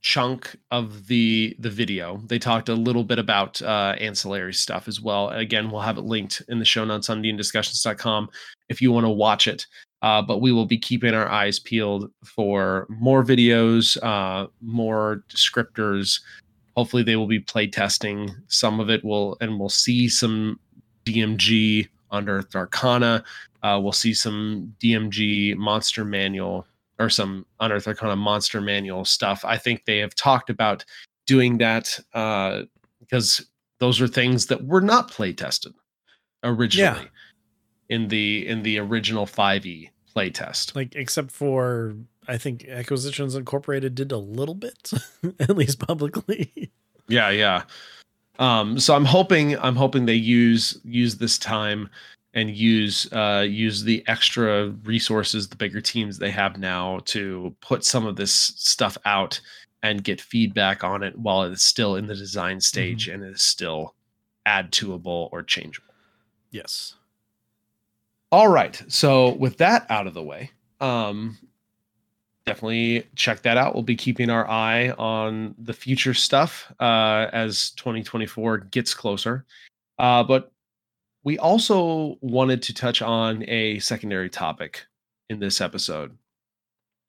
[0.00, 5.00] chunk of the the video they talked a little bit about uh ancillary stuff as
[5.00, 8.28] well again we'll have it linked in the show notes on discussions.com
[8.68, 9.64] if you want to watch it
[10.02, 16.20] uh, but we will be keeping our eyes peeled for more videos uh more descriptors.
[16.76, 18.30] Hopefully they will be play testing.
[18.48, 20.58] Some of it will and we'll see some
[21.04, 23.24] dmg unearthed arcana.
[23.62, 26.66] Uh, we'll see some dmg monster manual
[26.98, 29.44] or some unearthed arcana monster manual stuff.
[29.44, 30.84] I think they have talked about
[31.26, 32.62] doing that uh,
[33.00, 33.46] because
[33.78, 35.72] those are things that were not play tested
[36.44, 37.08] originally
[37.88, 41.94] in the in the original 5e play test Like except for
[42.28, 44.92] I think Acquisitions Incorporated did a little bit,
[45.40, 46.70] at least publicly.
[47.08, 47.64] Yeah, yeah.
[48.38, 51.90] Um, so I'm hoping I'm hoping they use use this time
[52.34, 57.84] and use uh use the extra resources, the bigger teams they have now to put
[57.84, 59.40] some of this stuff out
[59.82, 63.94] and get feedback on it while it's still in the design stage and is still
[64.46, 65.94] add toable or changeable.
[66.50, 66.94] yes.
[68.32, 68.82] All right.
[68.88, 71.38] So with that out of the way, um
[72.46, 73.74] definitely check that out.
[73.74, 79.44] We'll be keeping our eye on the future stuff uh as 2024 gets closer.
[79.98, 80.50] Uh but
[81.24, 84.86] we also wanted to touch on a secondary topic
[85.28, 86.16] in this episode.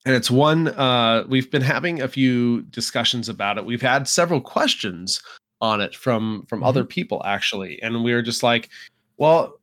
[0.05, 3.65] And it's one uh we've been having a few discussions about it.
[3.65, 5.21] We've had several questions
[5.61, 8.67] on it from from other people actually and we were just like,
[9.15, 9.57] well,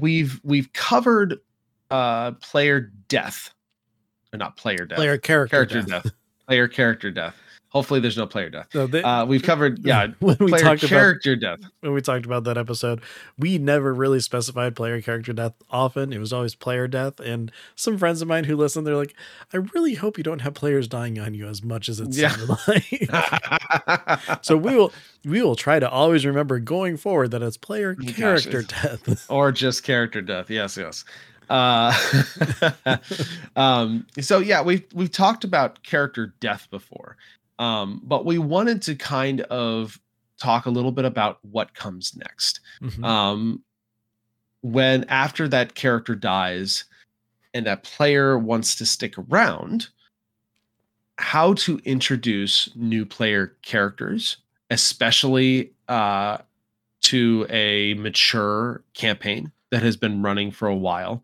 [0.00, 1.38] we've we've covered
[1.90, 3.52] uh player death
[4.32, 6.02] or not player death Player character, character death.
[6.04, 6.12] death.
[6.46, 7.36] player character death
[7.76, 10.88] hopefully there's no player death So they, uh we've covered yeah when we talked about
[10.88, 13.00] character death when we talked about that episode,
[13.38, 16.12] we never really specified player character death often.
[16.12, 17.20] It was always player death.
[17.20, 19.14] And some friends of mine who listen, they're like,
[19.52, 22.30] I really hope you don't have players dying on you as much as it Yeah.
[22.30, 24.40] sounded like.
[24.44, 24.92] so we will
[25.24, 29.26] we will try to always remember going forward that it's player Gosh, character it's- death.
[29.30, 31.04] or just character death yes yes
[31.48, 31.92] uh
[33.56, 37.16] um so yeah we've we've talked about character death before
[37.58, 39.98] um but we wanted to kind of
[40.38, 43.04] talk a little bit about what comes next Mhm.
[43.04, 43.62] um
[44.62, 46.84] when after that character dies
[47.54, 49.88] and that player wants to stick around
[51.18, 54.36] how to introduce new player characters
[54.70, 56.38] especially uh
[57.00, 61.22] to a mature campaign that has been running for a while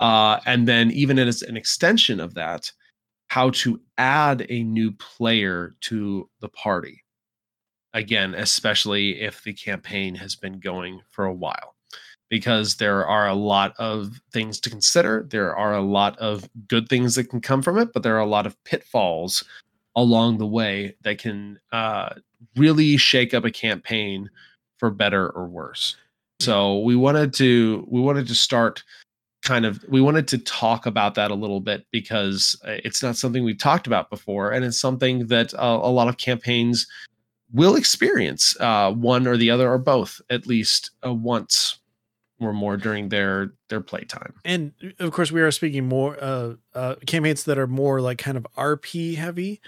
[0.00, 2.70] uh and then even as an extension of that
[3.30, 7.02] how to add a new player to the party.
[7.94, 11.74] Again especially if the campaign has been going for a while.
[12.28, 16.88] Because there are a lot of things to consider there are a lot of good
[16.88, 19.42] things that can come from it but there are a lot of pitfalls
[19.96, 22.10] along the way that can uh,
[22.56, 24.30] really shake up a campaign
[24.78, 25.96] for better or worse.
[26.40, 28.82] So we wanted to we wanted to start
[29.50, 33.16] kind of we wanted to talk about that a little bit because uh, it's not
[33.16, 36.86] something we've talked about before and it's something that uh, a lot of campaigns
[37.52, 41.80] will experience uh, one or the other or both at least uh, once
[42.38, 44.34] or more during their their playtime.
[44.44, 48.36] And of course we are speaking more uh, uh campaigns that are more like kind
[48.36, 49.60] of rp heavy.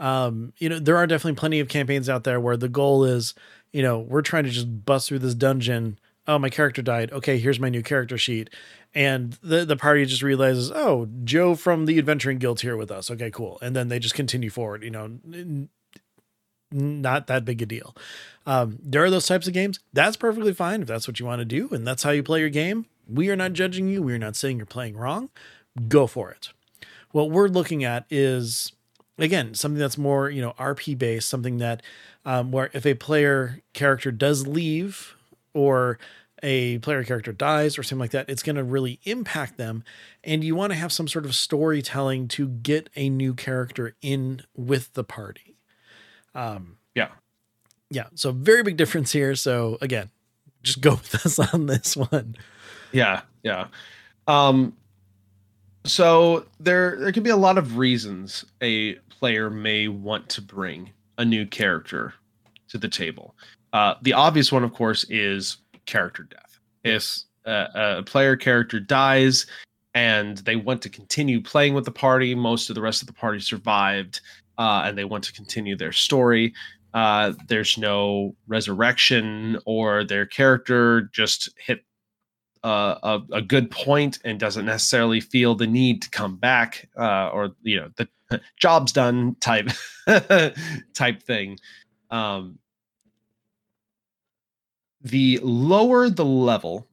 [0.00, 3.34] Um you know there are definitely plenty of campaigns out there where the goal is
[3.70, 5.98] you know we're trying to just bust through this dungeon.
[6.26, 7.12] Oh my character died.
[7.12, 8.48] Okay here's my new character sheet
[8.96, 13.10] and the the party just realizes oh joe from the adventuring guild here with us
[13.10, 15.68] okay cool and then they just continue forward you know n-
[16.72, 17.94] not that big a deal
[18.46, 19.80] um, there are those types of games.
[19.92, 22.38] That's perfectly fine if that's what you want to do and that's how you play
[22.38, 22.86] your game.
[23.08, 24.02] We are not judging you.
[24.02, 25.30] We are not saying you're playing wrong.
[25.88, 26.50] Go for it.
[27.10, 28.72] what we're looking at is
[29.18, 31.82] again something that's more you know RP based, something that
[32.24, 35.16] um, where if a player character does leave
[35.54, 35.98] or
[36.42, 39.84] a player character dies or something like that, it's going to really impact them.
[40.22, 44.42] And you want to have some sort of storytelling to get a new character in
[44.54, 45.56] with the party.
[46.34, 47.08] Um, yeah.
[47.90, 48.06] Yeah.
[48.14, 49.34] So, very big difference here.
[49.34, 50.10] So, again,
[50.62, 52.36] just go with us on this one.
[52.92, 53.22] Yeah.
[53.42, 53.68] Yeah.
[54.26, 54.74] Um,
[55.86, 60.90] so there there can be a lot of reasons a player may want to bring
[61.16, 62.14] a new character
[62.68, 63.34] to the table.
[63.72, 66.58] Uh, the obvious one, of course, is character death.
[66.84, 69.46] If a, a player character dies
[69.94, 73.14] and they want to continue playing with the party, most of the rest of the
[73.14, 74.20] party survived,
[74.58, 76.52] uh, and they want to continue their story.
[76.94, 81.84] Uh, there's no resurrection, or their character just hit
[82.64, 87.28] uh, a, a, good point and doesn't necessarily feel the need to come back, uh,
[87.28, 88.08] or you know, the
[88.58, 89.68] job's done type
[90.94, 91.58] type thing.
[92.10, 92.58] Um,
[95.10, 96.88] the lower the level,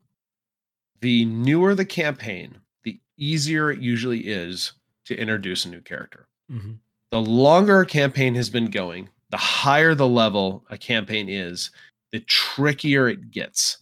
[1.02, 4.74] the newer the campaign, the easier it usually is
[5.06, 6.28] to introduce a new character.
[6.52, 6.74] Mm-hmm.
[7.12, 11.72] The longer a campaign has been going, the higher the level a campaign is,
[12.12, 13.80] the trickier it gets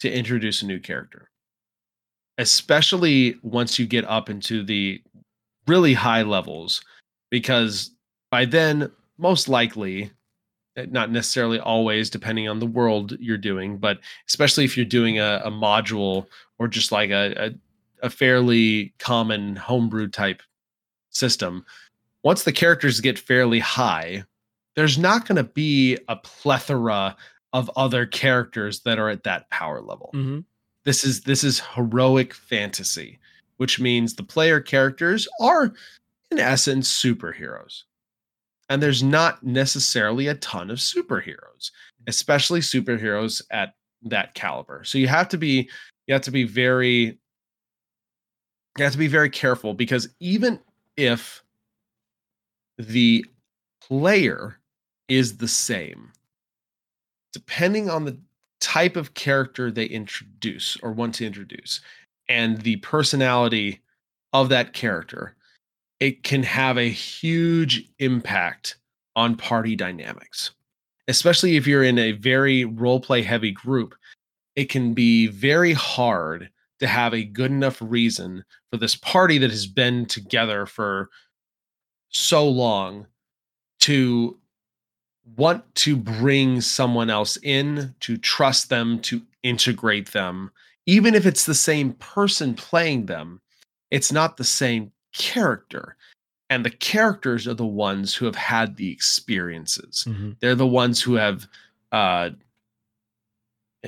[0.00, 1.30] to introduce a new character.
[2.38, 5.00] Especially once you get up into the
[5.68, 6.82] really high levels,
[7.30, 7.92] because
[8.32, 10.10] by then, most likely,
[10.76, 15.40] not necessarily always depending on the world you're doing but especially if you're doing a,
[15.44, 16.26] a module
[16.58, 17.46] or just like a,
[18.02, 20.42] a, a fairly common homebrew type
[21.10, 21.64] system
[22.22, 24.24] once the characters get fairly high
[24.74, 27.16] there's not going to be a plethora
[27.52, 30.40] of other characters that are at that power level mm-hmm.
[30.84, 33.18] this is this is heroic fantasy
[33.56, 35.72] which means the player characters are
[36.30, 37.84] in essence superheroes
[38.68, 41.70] and there's not necessarily a ton of superheroes
[42.06, 44.84] especially superheroes at that caliber.
[44.84, 45.68] So you have to be
[46.06, 47.18] you have to be very
[48.76, 50.60] you have to be very careful because even
[50.96, 51.42] if
[52.78, 53.24] the
[53.80, 54.58] player
[55.08, 56.10] is the same
[57.32, 58.18] depending on the
[58.60, 61.80] type of character they introduce or want to introduce
[62.28, 63.80] and the personality
[64.32, 65.36] of that character
[66.00, 68.76] it can have a huge impact
[69.16, 70.50] on party dynamics,
[71.08, 73.94] especially if you're in a very role play heavy group.
[74.56, 79.50] It can be very hard to have a good enough reason for this party that
[79.50, 81.10] has been together for
[82.10, 83.06] so long
[83.80, 84.38] to
[85.36, 90.50] want to bring someone else in, to trust them, to integrate them.
[90.86, 93.40] Even if it's the same person playing them,
[93.90, 95.96] it's not the same character
[96.50, 100.04] and the characters are the ones who have had the experiences.
[100.06, 100.32] Mm-hmm.
[100.40, 101.46] they're the ones who have
[101.92, 102.30] uh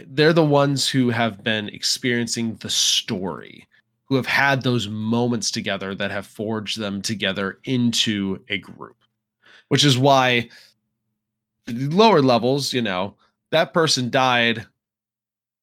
[0.08, 3.66] they're the ones who have been experiencing the story
[4.04, 8.96] who have had those moments together that have forged them together into a group
[9.68, 10.48] which is why
[11.68, 13.14] lower levels you know
[13.50, 14.66] that person died.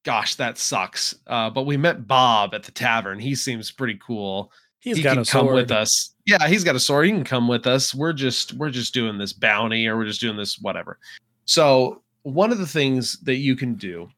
[0.04, 1.14] Gosh that sucks.
[1.26, 3.18] Uh, but we met bob at the tavern.
[3.18, 4.52] He seems pretty cool
[4.84, 6.14] He's he got can come with us.
[6.26, 7.06] Yeah, he's got a sword.
[7.06, 7.94] He can come with us.
[7.94, 10.98] We're just we're just doing this bounty or we're just doing this whatever.
[11.46, 14.10] So one of the things that you can do,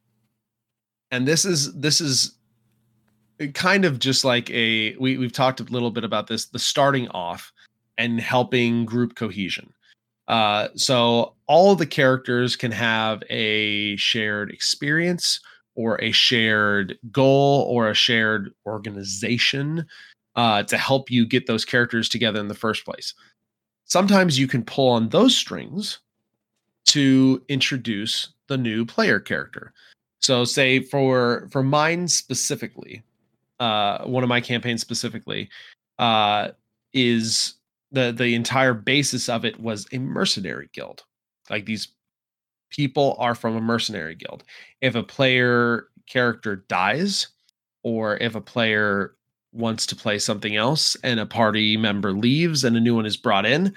[1.12, 2.34] and this is this is
[3.54, 7.06] kind of just like a we, we've talked a little bit about this, the starting
[7.10, 7.52] off
[7.96, 9.72] and helping group cohesion.
[10.26, 15.38] Uh, so all the characters can have a shared experience
[15.76, 19.86] or a shared goal or a shared organization
[20.36, 23.14] uh, to help you get those characters together in the first place.
[23.84, 25.98] Sometimes you can pull on those strings
[26.86, 29.72] to introduce the new player character.
[30.20, 33.02] So, say for for mine specifically,
[33.60, 35.48] uh, one of my campaigns specifically,
[35.98, 36.50] uh,
[36.92, 37.54] is
[37.92, 41.04] the the entire basis of it was a mercenary guild.
[41.48, 41.88] Like these
[42.70, 44.44] people are from a mercenary guild.
[44.80, 47.28] If a player character dies,
[47.82, 49.14] or if a player
[49.56, 53.16] wants to play something else and a party member leaves and a new one is
[53.16, 53.74] brought in,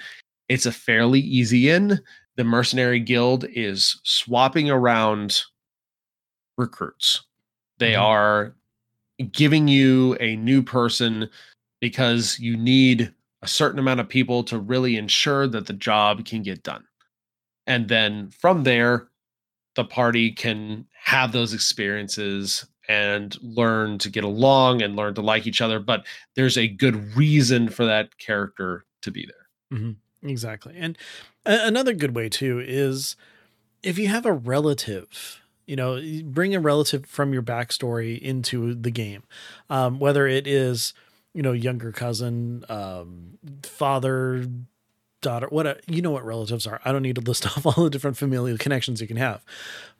[0.48, 2.00] it's a fairly easy in.
[2.36, 5.42] The mercenary guild is swapping around
[6.56, 7.22] recruits.
[7.78, 8.02] They mm-hmm.
[8.02, 8.56] are
[9.32, 11.28] giving you a new person
[11.80, 13.12] because you need
[13.42, 16.84] a certain amount of people to really ensure that the job can get done.
[17.66, 19.08] And then from there,
[19.76, 25.46] the party can have those experiences and learn to get along and learn to like
[25.46, 29.78] each other but there's a good reason for that character to be there.
[29.78, 30.28] Mm-hmm.
[30.28, 30.74] exactly.
[30.76, 30.98] And
[31.46, 33.14] a- another good way too is
[33.84, 38.90] if you have a relative you know bring a relative from your backstory into the
[38.90, 39.22] game.
[39.70, 40.92] Um, whether it is
[41.32, 44.46] you know younger cousin um, father
[45.20, 46.80] daughter what you know what relatives are.
[46.84, 49.44] I don't need to list off all the different familial connections you can have.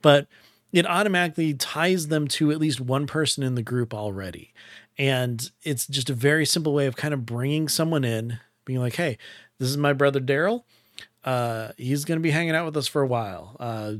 [0.02, 0.26] But
[0.72, 4.52] it automatically ties them to at least one person in the group already
[4.98, 8.96] and it's just a very simple way of kind of bringing someone in being like
[8.96, 9.16] hey
[9.58, 10.64] this is my brother daryl
[11.22, 13.92] uh, he's going to be hanging out with us for a while uh,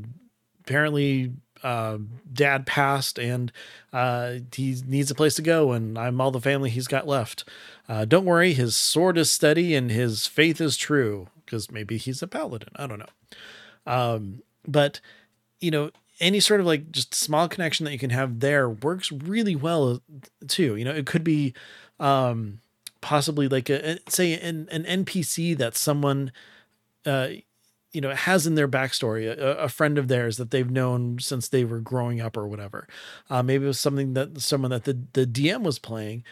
[0.60, 1.98] apparently uh,
[2.32, 3.52] dad passed and
[3.92, 7.44] uh, he needs a place to go, and I'm all the family he's got left.
[7.88, 12.22] Uh, don't worry, his sword is steady and his faith is true because maybe he's
[12.22, 12.70] a paladin.
[12.76, 13.06] I don't know.
[13.86, 15.00] Um, but,
[15.60, 15.90] you know,
[16.20, 20.02] any sort of like just small connection that you can have there works really well
[20.46, 20.76] too.
[20.76, 21.54] You know, it could be
[21.98, 22.60] um,
[23.00, 26.32] possibly like a, say an, an NPC that someone
[27.06, 27.28] uh,
[27.92, 31.48] you know has in their backstory a, a, friend of theirs that they've known since
[31.48, 32.86] they were growing up or whatever
[33.28, 36.22] uh, maybe it was something that someone that the, the dm was playing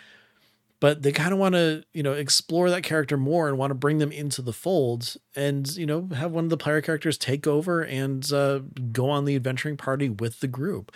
[0.81, 3.74] but they kind of want to you know explore that character more and want to
[3.74, 7.47] bring them into the fold and you know have one of the player characters take
[7.47, 8.61] over and uh,
[8.93, 10.93] go on the adventuring party with the group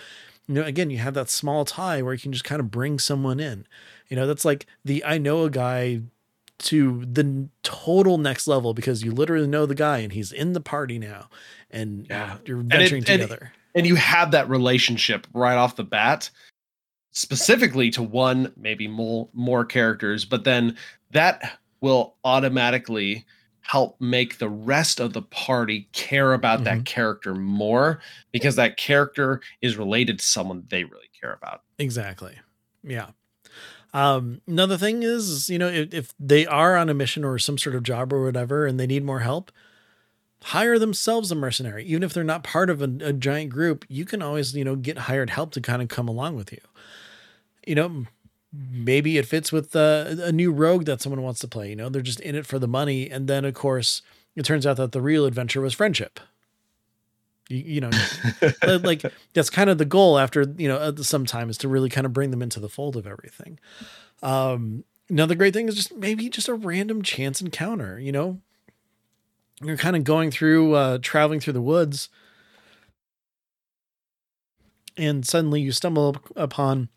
[0.47, 2.99] you know again you have that small tie where you can just kind of bring
[2.99, 3.66] someone in
[4.09, 6.01] you know that's like the i know a guy
[6.59, 10.61] to the total next level because you literally know the guy and he's in the
[10.61, 11.28] party now
[11.70, 12.37] and yeah.
[12.45, 13.53] you're venturing and it, together.
[13.74, 16.30] And, and you have that relationship right off the bat
[17.13, 20.77] specifically to one maybe more more characters but then
[21.11, 23.25] that will automatically
[23.63, 26.79] help make the rest of the party care about mm-hmm.
[26.79, 28.01] that character more
[28.33, 31.63] because that character is related to someone they really care about.
[31.79, 32.35] Exactly.
[32.83, 33.11] Yeah.
[33.95, 37.59] Um, another thing is, you know, if, if they are on a mission or some
[37.59, 39.53] sort of job or whatever, and they need more help,
[40.45, 41.85] hire themselves a mercenary.
[41.85, 44.77] Even if they're not part of a, a giant group, you can always, you know,
[44.77, 46.61] get hired help to kind of come along with you.
[47.67, 48.07] You know,
[48.53, 51.71] maybe it fits with uh, a new rogue that someone wants to play.
[51.71, 54.03] You know, they're just in it for the money, and then of course
[54.37, 56.21] it turns out that the real adventure was friendship.
[57.49, 57.91] You, you know,
[58.83, 59.03] like
[59.35, 62.13] that's kind of the goal after, you know, some time is to really kind of
[62.13, 63.59] bring them into the fold of everything.
[64.23, 68.41] Um, another great thing is just maybe just a random chance encounter, you know,
[69.63, 72.09] you're kind of going through, uh, traveling through the woods
[74.97, 76.89] and suddenly you stumble upon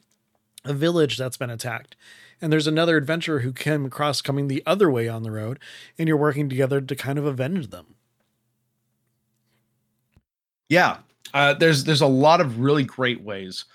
[0.65, 1.95] a village that's been attacked.
[2.41, 5.59] And there's another adventurer who came across coming the other way on the road
[5.97, 7.95] and you're working together to kind of avenge them.
[10.67, 10.97] Yeah,
[11.33, 13.65] uh, there's there's a lot of really great ways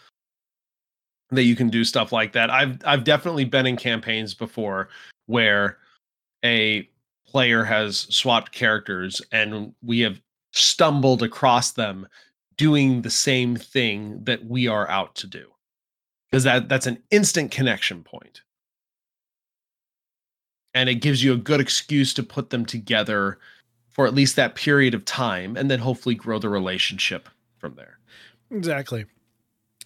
[1.30, 2.50] that you can do stuff like that.
[2.50, 4.88] I've I've definitely been in campaigns before
[5.26, 5.78] where
[6.44, 6.88] a
[7.24, 10.20] player has swapped characters and we have
[10.52, 12.08] stumbled across them
[12.56, 15.46] doing the same thing that we are out to do
[16.30, 18.42] because that that's an instant connection point
[20.74, 23.38] and it gives you a good excuse to put them together
[23.88, 27.28] for at least that period of time and then hopefully grow the relationship
[27.58, 27.98] from there.
[28.50, 29.04] Exactly.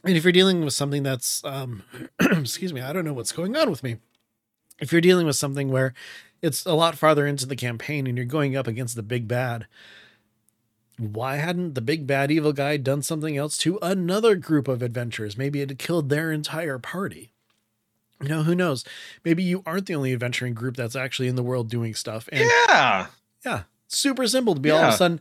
[0.04, 1.82] And if you're dealing with something that's um
[2.20, 3.96] excuse me, I don't know what's going on with me.
[4.80, 5.94] If you're dealing with something where
[6.42, 9.66] it's a lot farther into the campaign and you're going up against the big bad,
[10.98, 15.36] why hadn't the big bad evil guy done something else to another group of adventurers?
[15.36, 17.32] Maybe it had killed their entire party.
[18.22, 18.84] You know, who knows?
[19.24, 22.28] Maybe you aren't the only adventuring group that's actually in the world doing stuff.
[22.32, 23.06] And yeah.
[23.44, 23.62] Yeah
[23.94, 24.76] super simple to be yeah.
[24.76, 25.20] all of a sudden,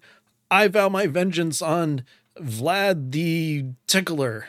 [0.52, 2.04] I vow my vengeance on
[2.40, 4.48] Vlad the Tickler.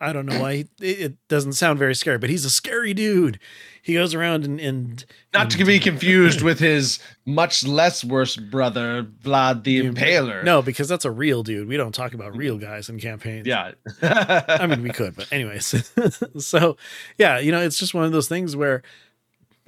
[0.00, 3.38] I don't know why it, it, doesn't sound very scary, but he's a scary dude.
[3.82, 8.36] He goes around and, and not and, to be confused with his much less worse
[8.36, 10.44] brother, Vlad the Impaler.
[10.44, 11.68] No, because that's a real dude.
[11.68, 13.46] We don't talk about real guys in campaigns.
[13.46, 13.72] Yeah.
[14.02, 15.90] I mean, we could, but anyways.
[16.38, 16.76] so,
[17.16, 18.82] yeah, you know, it's just one of those things where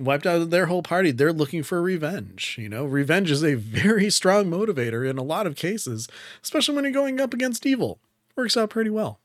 [0.01, 1.11] wiped out their whole party.
[1.11, 2.57] They're looking for revenge.
[2.59, 6.09] You know, revenge is a very strong motivator in a lot of cases,
[6.43, 7.99] especially when you're going up against evil.
[8.37, 9.21] Works out pretty well.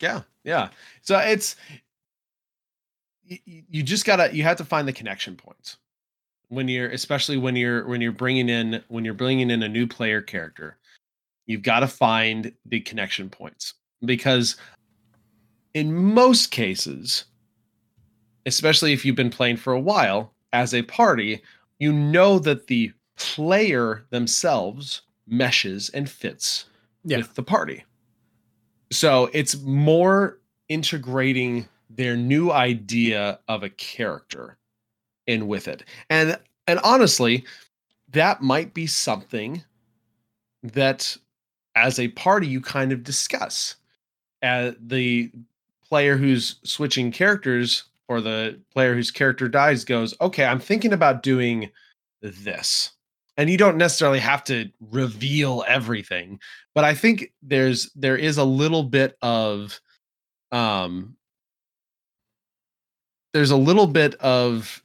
[0.00, 0.68] Yeah, yeah.
[1.02, 1.56] So it's
[3.24, 3.38] you,
[3.68, 5.76] you just gotta you have to find the connection points
[6.48, 9.86] when you're especially when you're when you're bringing in when you're bringing in a new
[9.86, 10.78] player character
[11.46, 13.74] you've got to find the connection points
[14.06, 14.56] because
[15.74, 17.24] in most cases
[18.48, 21.40] especially if you've been playing for a while as a party,
[21.78, 26.64] you know that the player themselves meshes and fits
[27.04, 27.18] yeah.
[27.18, 27.84] with the party.
[28.90, 34.58] So it's more integrating their new idea of a character
[35.26, 35.84] in with it.
[36.10, 37.44] And and honestly,
[38.10, 39.64] that might be something
[40.62, 41.16] that
[41.76, 43.76] as a party you kind of discuss.
[44.42, 45.32] Uh, the
[45.88, 51.22] player who's switching characters or the player whose character dies goes, "Okay, I'm thinking about
[51.22, 51.70] doing
[52.22, 52.92] this."
[53.38, 56.40] And you don't necessarily have to reveal everything,
[56.74, 59.80] but I think there's there is a little bit of
[60.52, 61.16] um
[63.32, 64.82] there's a little bit of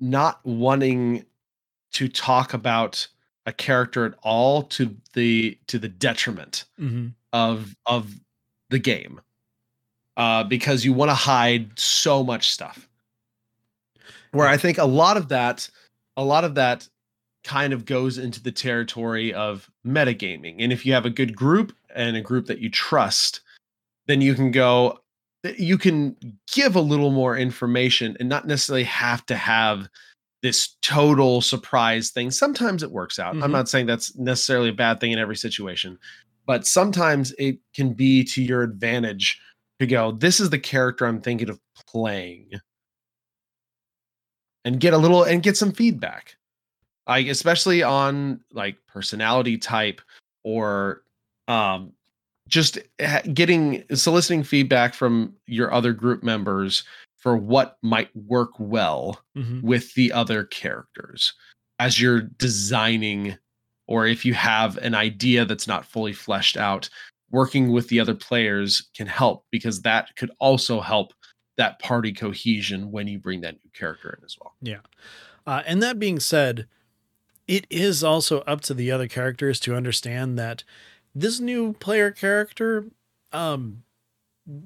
[0.00, 1.24] not wanting
[1.92, 3.06] to talk about
[3.46, 7.08] a character at all to the to the detriment Mm-hmm.
[7.32, 8.12] of of
[8.70, 9.20] the game
[10.18, 12.86] uh because you want to hide so much stuff
[14.32, 15.70] where i think a lot of that
[16.18, 16.86] a lot of that
[17.48, 21.74] kind of goes into the territory of metagaming and if you have a good group
[21.94, 23.40] and a group that you trust
[24.06, 24.98] then you can go
[25.56, 26.16] you can
[26.52, 29.88] give a little more information and not necessarily have to have
[30.42, 32.30] this total surprise thing.
[32.30, 33.34] Sometimes it works out.
[33.34, 33.42] Mhm.
[33.42, 35.98] I'm not saying that's necessarily a bad thing in every situation,
[36.46, 39.40] but sometimes it can be to your advantage
[39.80, 42.50] to go, this is the character I'm thinking of playing.
[44.64, 46.36] And get a little and get some feedback.
[47.08, 50.00] Like especially on like personality type
[50.44, 51.02] or
[51.48, 51.92] um
[52.48, 52.78] just
[53.34, 56.84] getting soliciting feedback from your other group members
[57.16, 59.66] for what might work well Mm-hmm.
[59.66, 61.32] with the other characters
[61.78, 63.36] as you're designing
[63.86, 66.88] or if you have an idea that's not fully fleshed out
[67.30, 71.12] working with the other players can help because that could also help
[71.56, 74.80] that party cohesion when you bring that new character in as well Yeah.
[75.46, 76.66] Uh, and that being said,
[77.48, 80.62] it is also up to the other characters to understand that
[81.14, 82.84] this new player character,
[83.32, 83.82] um,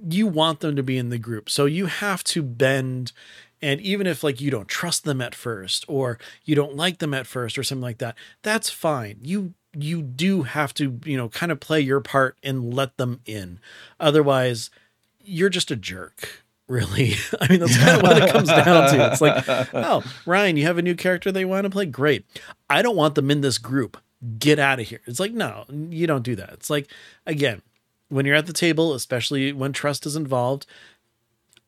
[0.09, 1.49] you want them to be in the group.
[1.49, 3.13] So you have to bend.
[3.63, 7.15] And even if like you don't trust them at first or you don't like them
[7.15, 9.19] at first or something like that, that's fine.
[9.23, 13.21] You you do have to, you know, kind of play your part and let them
[13.25, 13.59] in.
[13.99, 14.69] Otherwise,
[15.21, 16.42] you're just a jerk,
[16.73, 17.15] really.
[17.41, 19.13] I mean, that's kind of what it comes down to.
[19.13, 19.45] It's like,
[19.75, 21.87] oh, Ryan, you have a new character they want to play?
[21.87, 22.25] Great.
[22.69, 23.99] I don't want them in this group.
[24.39, 25.01] Get out of here.
[25.07, 26.51] It's like, no, you don't do that.
[26.55, 26.89] It's like,
[27.27, 27.63] again,
[28.09, 30.67] when you're at the table, especially when trust is involved,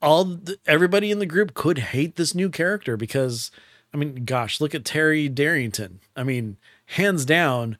[0.01, 3.51] all the, everybody in the group could hate this new character because,
[3.93, 6.01] I mean, gosh, look at Taryon Darrington.
[6.17, 7.77] I mean, hands down,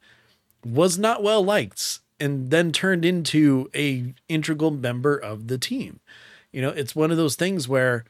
[0.65, 6.01] was not well liked and then turned into a integral member of the team.
[6.55, 8.05] You know, it's one of those things where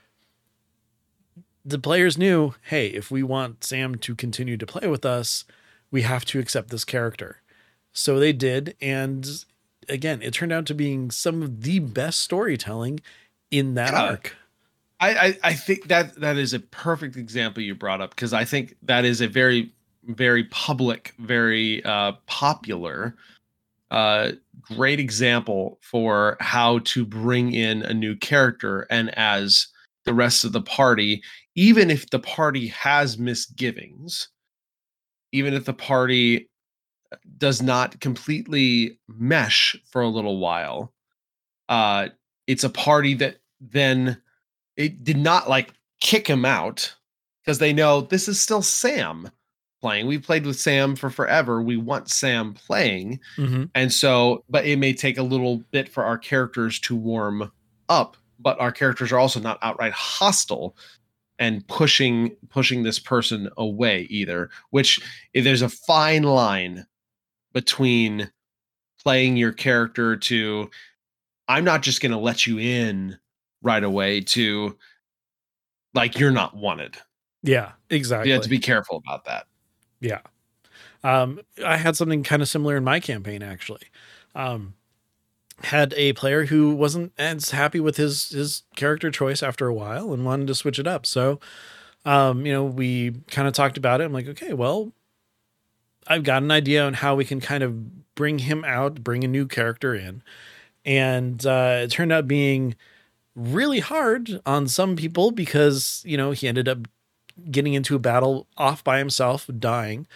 [1.65, 5.47] the players knew, hey, if we want Sam to continue to play with us,
[5.91, 7.41] we have to accept this character.
[7.95, 9.27] So they did, and
[9.89, 13.01] again, it turned out to being some of the best storytelling
[13.51, 14.03] in that Yeah.
[14.03, 14.37] arc.
[15.01, 18.45] I, I I think that that is a perfect example you brought up because I
[18.45, 19.73] think that is a very
[20.07, 23.15] very public, very uh, popular,
[23.91, 24.33] uh,
[24.63, 29.69] great example for how to bring in a new character and as
[30.05, 31.23] the rest of the party,
[31.55, 34.29] even if the party has misgivings,
[35.33, 36.51] even if the party
[37.39, 40.93] does not completely mesh for a little while,
[41.69, 42.09] uh,
[42.47, 44.21] it's a party that then
[44.77, 46.95] it did not like kick him out
[47.43, 49.31] because they know this is still Sam
[49.85, 50.07] playing.
[50.07, 51.61] We played with Sam for forever.
[51.61, 53.21] We want Sam playing.
[53.37, 53.69] Mhm.
[53.75, 57.53] And so, but it may take a little bit for our characters to warm
[57.91, 60.75] up, but our characters are also not outright hostile
[61.39, 65.01] and pushing pushing this person away either, which
[65.35, 66.87] there's a fine line
[67.53, 68.31] between
[69.03, 70.71] playing your character to
[71.47, 73.19] I'm not just going to let you in
[73.61, 74.79] right away to
[75.93, 76.97] like you're not wanted.
[77.43, 78.31] Yeah, exactly.
[78.31, 79.45] You have to be careful about that.
[80.05, 80.21] Yeah.
[81.05, 83.89] Um, I had something kind of similar in my campaign actually.
[84.35, 84.75] Um,
[85.65, 90.13] had a player who wasn't as happy with his his character choice after a while
[90.13, 91.07] and wanted to switch it up.
[91.07, 91.41] So,
[92.05, 94.05] um, you know, we kind of talked about it.
[94.05, 94.93] I'm like, okay, well,
[96.07, 99.29] I've got an idea on how we can kind of bring him out, bring a
[99.29, 100.23] new character in,
[100.85, 102.77] and uh, it turned out being
[103.37, 106.89] really hard on some people because you know he ended up
[107.51, 110.07] getting into a battle off by himself, dying.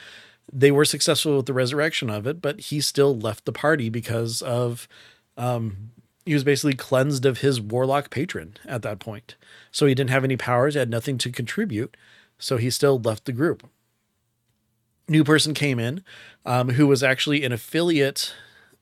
[0.53, 4.43] They were successful with the resurrection of it, but he still left the party because
[4.43, 4.89] of
[5.37, 5.91] um
[6.25, 9.37] he was basically cleansed of his warlock patron at that point.
[9.73, 11.97] So he didn't have any powers, had nothing to contribute.
[12.39, 13.67] So he still left the group.
[15.09, 16.05] New person came in,
[16.45, 18.35] um, who was actually an affiliate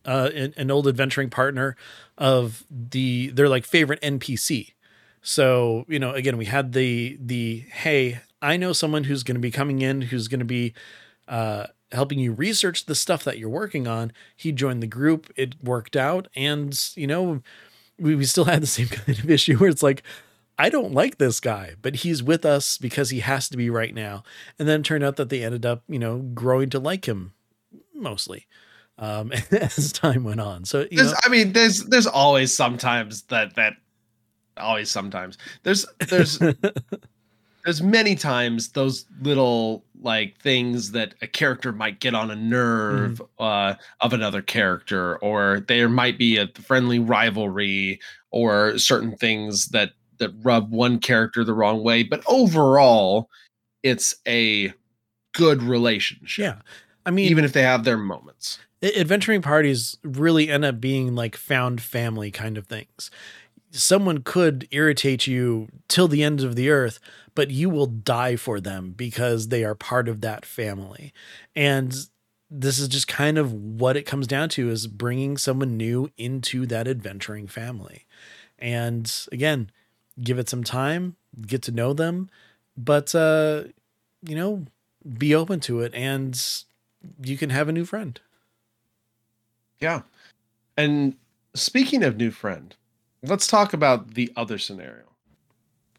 [0.06, 1.76] uh, an, an old adventuring partner
[2.16, 4.72] of the their like favorite NPC.
[5.22, 9.40] So you know, again, we had the the hey, I know someone who's going to
[9.40, 10.74] be coming in who's going to be
[11.28, 14.12] uh, helping you research the stuff that you're working on.
[14.36, 15.32] He joined the group.
[15.36, 17.42] It worked out, and you know,
[17.98, 20.02] we, we still had the same kind of issue where it's like,
[20.58, 23.94] I don't like this guy, but he's with us because he has to be right
[23.94, 24.22] now.
[24.58, 27.32] And then it turned out that they ended up, you know, growing to like him
[27.94, 28.46] mostly
[28.98, 30.64] um, as time went on.
[30.64, 33.74] So, you know, I mean, there's there's always sometimes that that
[34.58, 36.38] always sometimes there's there's
[37.66, 43.20] there's many times those little like things that a character might get on a nerve
[43.38, 43.42] mm-hmm.
[43.42, 48.00] uh, of another character, or there might be a friendly rivalry,
[48.30, 52.04] or certain things that that rub one character the wrong way.
[52.04, 53.28] But overall,
[53.82, 54.72] it's a
[55.34, 56.42] good relationship.
[56.42, 56.60] Yeah.
[57.04, 61.36] I mean, even if they have their moments, adventuring parties really end up being like
[61.36, 63.10] found family kind of things.
[63.70, 66.98] Someone could irritate you till the end of the earth,
[67.34, 71.12] but you will die for them because they are part of that family.
[71.54, 71.94] And
[72.50, 76.64] this is just kind of what it comes down to is bringing someone new into
[76.66, 78.06] that adventuring family.
[78.58, 79.70] And again,
[80.22, 82.30] give it some time, get to know them,
[82.76, 83.64] but uh,
[84.22, 84.64] you know,
[85.18, 86.40] be open to it and
[87.22, 88.20] you can have a new friend.
[89.80, 90.02] Yeah.
[90.76, 91.16] And
[91.54, 92.74] speaking of new friend,
[93.22, 95.04] let's talk about the other scenario.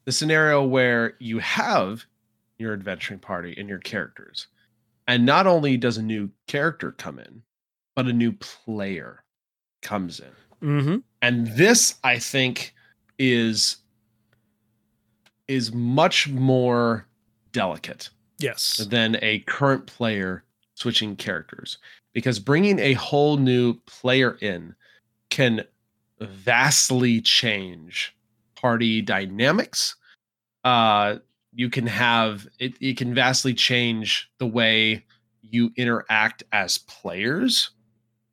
[0.05, 2.05] The scenario where you have
[2.57, 4.47] your adventuring party and your characters.
[5.07, 7.41] And not only does a new character come in,
[7.95, 9.24] but a new player
[9.82, 10.68] comes in.
[10.68, 10.97] Mm-hmm.
[11.22, 12.74] And this, I think,
[13.20, 13.78] is
[15.47, 17.07] is much more
[17.53, 20.43] delicate yes than a current player
[20.76, 21.78] switching characters
[22.13, 24.76] because bringing a whole new player in
[25.30, 25.63] can
[26.20, 28.15] vastly change
[28.55, 29.95] party dynamics.
[30.63, 31.18] Uh
[31.53, 35.05] you can have it, it can vastly change the way
[35.41, 37.72] you interact as players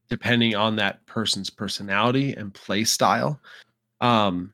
[0.09, 3.41] depending on that person's personality and play style.
[4.01, 4.53] Um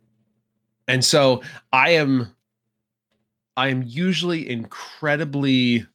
[0.88, 2.34] and so i am
[3.56, 5.86] I am usually incredibly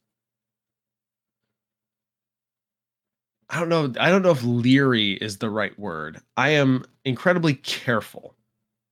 [3.55, 6.19] I don't know I don't know if leery is the right word.
[6.35, 8.35] I am incredibly careful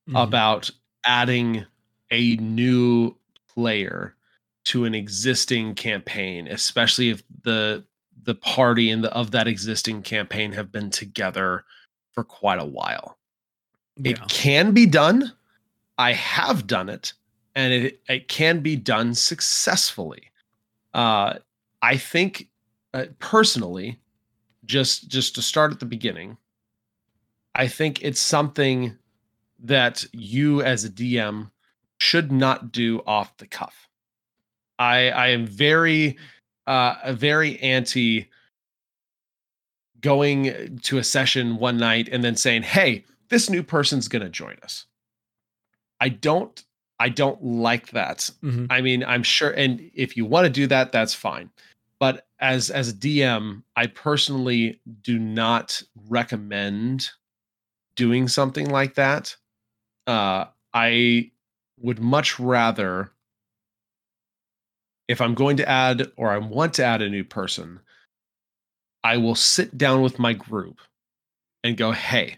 [0.07, 0.15] mm-hmm.
[0.15, 0.69] about
[1.05, 1.65] adding
[2.11, 3.13] a new
[3.53, 4.15] player
[4.65, 7.83] to an existing campaign, especially if the
[8.23, 11.65] the party and the of that existing campaign have been together
[12.13, 13.17] for quite a while.
[13.97, 14.11] Yeah.
[14.11, 15.33] It can be done.
[15.97, 17.11] I have done it
[17.53, 20.31] and it, it can be done successfully.
[20.93, 21.39] Uh,
[21.81, 22.47] I think
[22.93, 23.99] uh, personally,
[24.65, 26.37] just just to start at the beginning,
[27.55, 28.97] I think it's something
[29.59, 31.51] that you as a DM
[31.99, 33.87] should not do off the cuff.
[34.79, 36.17] I I am very
[36.67, 38.29] uh very anti
[40.01, 44.29] going to a session one night and then saying, "Hey, this new person's going to
[44.29, 44.85] join us."
[45.99, 46.63] I don't
[46.99, 48.29] I don't like that.
[48.43, 48.65] Mm-hmm.
[48.69, 51.49] I mean, I'm sure and if you want to do that, that's fine.
[52.03, 57.07] But as as a DM, I personally do not recommend
[57.95, 59.33] doing something like that.
[60.05, 61.31] Uh I
[61.79, 63.13] would much rather
[65.07, 67.79] if I'm going to add or I want to add a new person,
[69.05, 70.81] I will sit down with my group
[71.63, 72.37] and go, "Hey,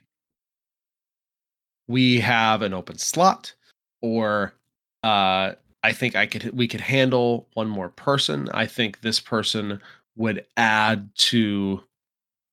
[1.88, 3.56] we have an open slot
[4.04, 4.54] or
[5.02, 5.54] uh,
[5.86, 8.50] I think I could we could handle one more person.
[8.56, 9.80] I think this person
[10.16, 11.84] would add to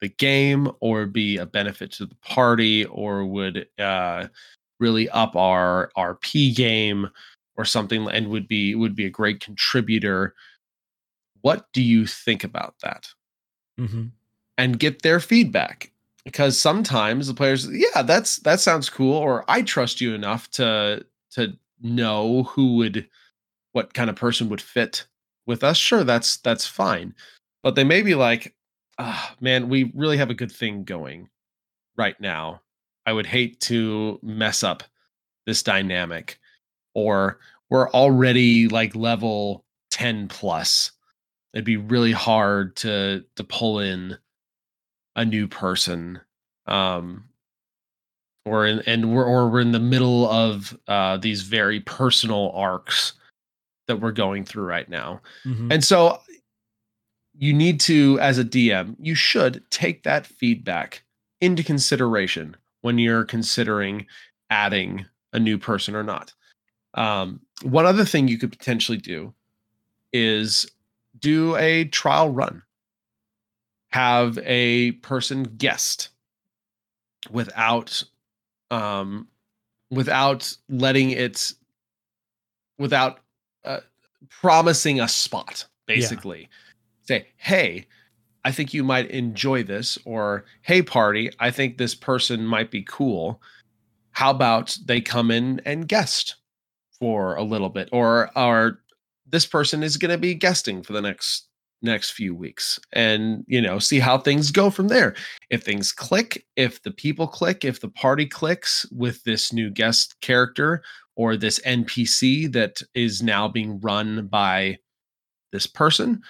[0.02, 4.26] the game or be a benefit to the party or would uh,
[4.78, 7.08] really up our our P game
[7.56, 10.34] or something and would be would be a great contributor.
[11.40, 13.08] What do you think about that?
[13.80, 14.08] Mm-hmm.
[14.58, 15.90] And get their feedback
[16.26, 21.06] because sometimes the players, yeah, that's that sounds cool, or I trust you enough to
[21.30, 23.08] to know who would
[23.72, 25.06] what kind of person would fit
[25.46, 27.14] with us sure that's that's fine.
[27.62, 28.54] But they may be like
[28.98, 31.28] ah man we really have a good thing going
[31.96, 32.62] right now.
[33.06, 34.82] I would hate to mess up
[35.46, 36.38] this dynamic
[36.94, 40.92] or we're already like level 10 plus.
[41.54, 44.16] It'd be really hard to to pull in
[45.16, 46.20] a new person
[46.66, 47.24] um
[48.44, 53.14] or in and we're or we're in the middle of uh, these very personal arcs
[53.86, 55.20] that we're going through right now.
[55.44, 55.72] Mm-hmm.
[55.72, 56.20] And so
[57.38, 61.02] you need to as a DM, you should take that feedback
[61.40, 64.06] into consideration when you're considering
[64.50, 66.32] adding a new person or not.
[66.94, 69.32] Um, one other thing you could potentially do
[70.12, 70.70] is
[71.18, 72.62] do a trial run.
[73.92, 76.08] Have a person guest
[77.30, 78.02] without
[78.70, 79.28] um
[79.90, 81.52] without letting it
[82.78, 83.20] without
[83.64, 83.80] uh,
[84.28, 86.42] promising a spot basically.
[86.42, 86.46] Yeah.
[87.04, 87.86] say hey
[88.44, 92.82] i think you might enjoy this or hey party i think this person might be
[92.82, 93.40] cool.
[94.12, 96.36] How about they come in and guest
[96.98, 97.88] for a little bit?
[97.92, 98.80] Or or
[99.26, 101.48] this person is going to be guesting for the next
[101.80, 102.78] next few weeks.
[102.92, 105.14] And you know see how things go from there.
[105.50, 110.20] If things click if the people click if the party clicks with this new guest
[110.20, 110.82] character
[111.16, 114.76] or this npc that is now being run by
[115.52, 116.20] this person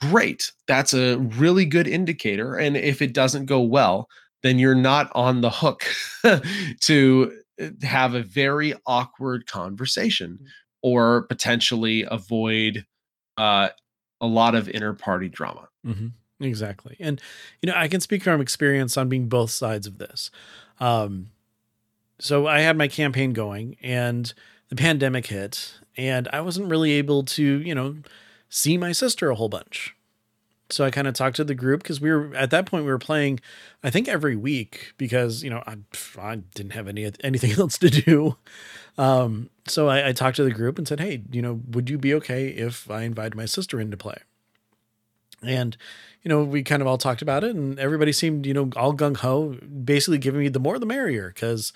[0.00, 4.08] great that's a really good indicator and if it doesn't go well
[4.42, 5.84] then you're not on the hook
[6.80, 10.46] to uh, have a very awkward conversation mm.
[10.82, 12.84] or potentially avoid
[13.36, 13.68] uh,
[14.20, 15.68] a lot of inter party drama.
[15.86, 16.44] Mm-hmm.
[16.44, 16.96] Exactly.
[17.00, 17.20] And,
[17.60, 20.30] you know, I can speak from experience on being both sides of this.
[20.78, 21.30] Um,
[22.20, 24.32] so I had my campaign going and
[24.68, 27.96] the pandemic hit, and I wasn't really able to, you know,
[28.48, 29.94] see my sister a whole bunch.
[30.72, 32.90] So I kind of talked to the group because we were at that point we
[32.90, 33.40] were playing,
[33.82, 35.78] I think every week because you know I,
[36.18, 38.36] I didn't have any anything else to do.
[38.96, 41.98] Um, so I, I talked to the group and said, hey, you know, would you
[41.98, 44.18] be okay if I invited my sister in to play?
[45.42, 45.76] And
[46.22, 48.94] you know, we kind of all talked about it, and everybody seemed you know all
[48.94, 51.72] gung ho, basically giving me the more the merrier because.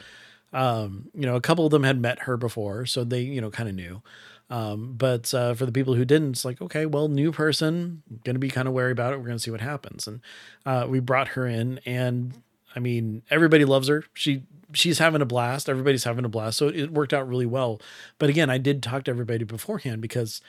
[0.54, 3.50] Um, you know, a couple of them had met her before, so they, you know,
[3.50, 4.02] kind of knew.
[4.50, 8.36] Um, but uh, for the people who didn't, it's like, okay, well, new person, going
[8.36, 9.16] to be kind of wary about it.
[9.16, 10.06] We're going to see what happens.
[10.06, 10.20] And
[10.64, 12.34] uh, we brought her in, and
[12.76, 14.04] I mean, everybody loves her.
[14.14, 15.68] She she's having a blast.
[15.68, 16.58] Everybody's having a blast.
[16.58, 17.80] So it worked out really well.
[18.18, 20.40] But again, I did talk to everybody beforehand because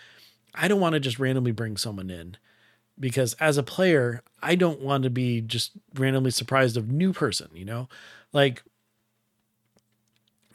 [0.53, 2.37] I don't want to just randomly bring someone in.
[2.99, 7.49] Because as a player, I don't want to be just randomly surprised of new person,
[7.53, 7.89] you know?
[8.31, 8.63] Like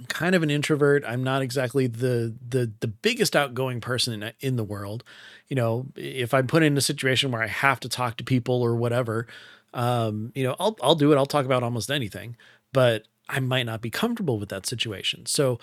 [0.08, 1.04] kind of an introvert.
[1.06, 5.04] I'm not exactly the the the biggest outgoing person in, in the world.
[5.48, 8.62] You know, if I'm put in a situation where I have to talk to people
[8.62, 9.26] or whatever,
[9.74, 11.16] um, you know, I'll I'll do it.
[11.16, 12.36] I'll talk about almost anything,
[12.72, 15.26] but I might not be comfortable with that situation.
[15.26, 15.58] So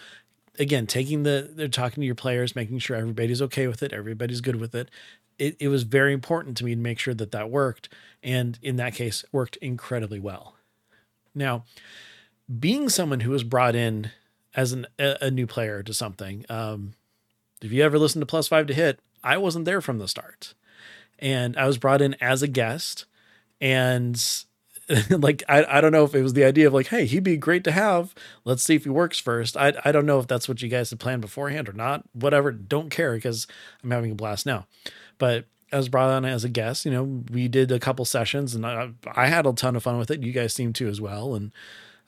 [0.59, 4.41] again, taking the they're talking to your players, making sure everybody's okay with it, everybody's
[4.41, 4.89] good with it.
[5.38, 7.89] It, it was very important to me to make sure that that worked,
[8.23, 10.55] and in that case, worked incredibly well.
[11.35, 11.65] Now,
[12.59, 14.11] being someone who was brought in
[14.57, 16.43] as an, a, new player to something.
[16.49, 16.93] Um,
[17.61, 20.55] if you ever listen to Plus Five to Hit, I wasn't there from the start,
[21.19, 23.05] and I was brought in as a guest,
[23.61, 24.21] and
[25.09, 27.37] like I, I don't know if it was the idea of like, hey, he'd be
[27.37, 28.15] great to have.
[28.45, 29.55] Let's see if he works first.
[29.55, 32.03] I I don't know if that's what you guys had planned beforehand or not.
[32.13, 33.47] Whatever, don't care because
[33.83, 34.65] I'm having a blast now.
[35.19, 36.85] But I was brought on as a guest.
[36.85, 39.97] You know, we did a couple sessions, and I, I had a ton of fun
[39.97, 40.23] with it.
[40.23, 41.35] You guys seem to as well.
[41.35, 41.51] And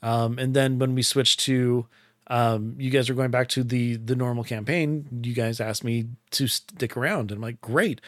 [0.02, 1.86] um, and then when we switched to
[2.30, 5.22] um, you guys are going back to the the normal campaign.
[5.24, 8.02] You guys asked me to stick around, and I'm like, great.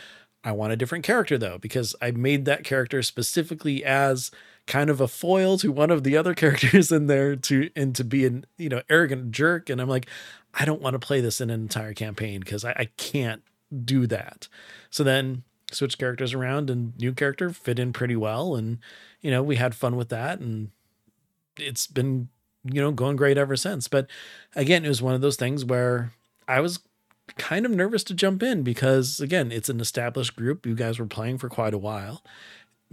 [0.43, 4.31] I want a different character though, because I made that character specifically as
[4.65, 8.03] kind of a foil to one of the other characters in there to and to
[8.03, 9.69] be an you know arrogant jerk.
[9.69, 10.07] And I'm like,
[10.53, 13.43] I don't want to play this in an entire campaign because I, I can't
[13.85, 14.47] do that.
[14.89, 18.55] So then switch characters around and new character fit in pretty well.
[18.55, 18.79] And,
[19.21, 20.39] you know, we had fun with that.
[20.39, 20.71] And
[21.57, 22.29] it's been
[22.63, 23.87] you know, going great ever since.
[23.87, 24.07] But
[24.55, 26.11] again, it was one of those things where
[26.47, 26.79] I was
[27.37, 30.65] kind of nervous to jump in because again, it's an established group.
[30.65, 32.23] You guys were playing for quite a while.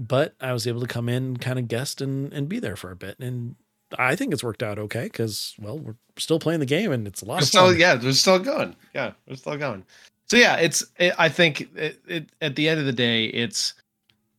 [0.00, 2.92] But I was able to come in, kind of guest and and be there for
[2.92, 3.18] a bit.
[3.18, 3.56] And
[3.98, 7.22] I think it's worked out okay because well, we're still playing the game and it's
[7.22, 7.74] a lot we're of still.
[7.74, 8.76] Yeah, we're still going.
[8.94, 9.84] Yeah, we're still going.
[10.26, 10.84] So yeah, it's.
[10.98, 13.74] It, I think it, it, at the end of the day, it's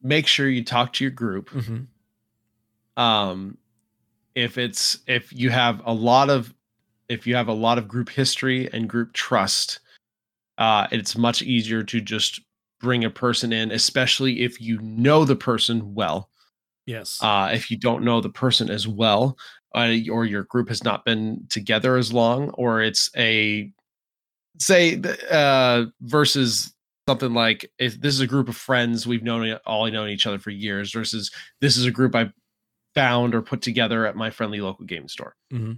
[0.02, 1.50] make sure you talk to your group.
[1.50, 3.02] Mm-hmm.
[3.02, 3.58] Um,
[4.36, 6.54] if it's if you have a lot of
[7.08, 9.80] if you have a lot of group history and group trust
[10.58, 12.42] uh it's much easier to just
[12.80, 16.30] bring a person in especially if you know the person well.
[16.86, 17.20] Yes.
[17.22, 19.38] Uh if you don't know the person as well
[19.76, 23.72] uh, or your group has not been together as long or it's a
[24.60, 25.02] say
[25.32, 26.74] uh versus
[27.08, 30.38] something like if this is a group of friends we've known all known each other
[30.38, 32.30] for years versus this is a group i
[33.00, 35.34] found or put together at my friendly local game store.
[35.54, 35.74] Mm-hmm.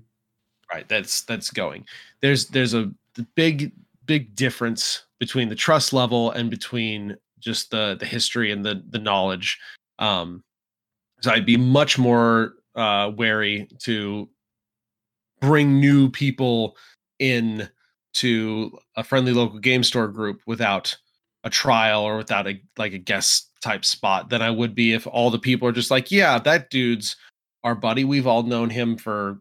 [0.74, 1.86] Right, that's that's going.
[2.22, 2.92] There's there's a
[3.36, 3.72] big
[4.08, 8.98] big difference between the trust level and between just the the history and the the
[8.98, 9.60] knowledge.
[10.00, 10.44] Um,
[11.20, 14.28] so I'd be much more uh, wary to
[15.42, 16.76] bring new people
[17.20, 17.70] in
[18.14, 20.98] to a friendly local game store group without
[21.44, 25.08] a trial or without a like a guest type spot than I would be if
[25.08, 27.16] all the people are just like, yeah, that dude's
[27.64, 28.04] our buddy.
[28.04, 29.40] We've all known him for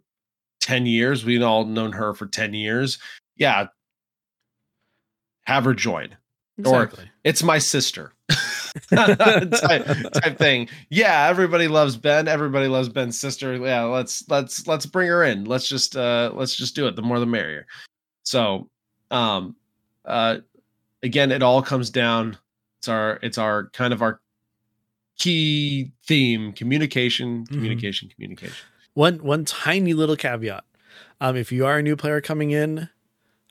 [0.61, 1.25] 10 years.
[1.25, 2.99] We've all known her for 10 years.
[3.37, 3.69] Yeah.
[5.45, 6.17] Have her join.
[6.59, 7.05] Exactly.
[7.05, 8.13] Or it's my sister.
[8.95, 9.49] type,
[10.13, 10.69] type thing.
[10.91, 12.29] Yeah, everybody loves Ben.
[12.29, 13.57] Everybody loves Ben's sister.
[13.57, 15.45] Yeah, let's let's let's bring her in.
[15.45, 16.97] Let's just uh let's just do it.
[16.97, 17.67] The more the merrier.
[18.25, 18.69] So
[19.11, 19.57] um
[20.05, 20.39] uh
[21.03, 22.39] again, it all comes down.
[22.79, 24.21] It's our it's our kind of our
[25.19, 27.55] key theme: communication, mm-hmm.
[27.55, 28.15] communication, mm-hmm.
[28.15, 28.57] communication.
[28.95, 30.65] One one tiny little caveat.
[31.21, 32.89] Um, if you are a new player coming in,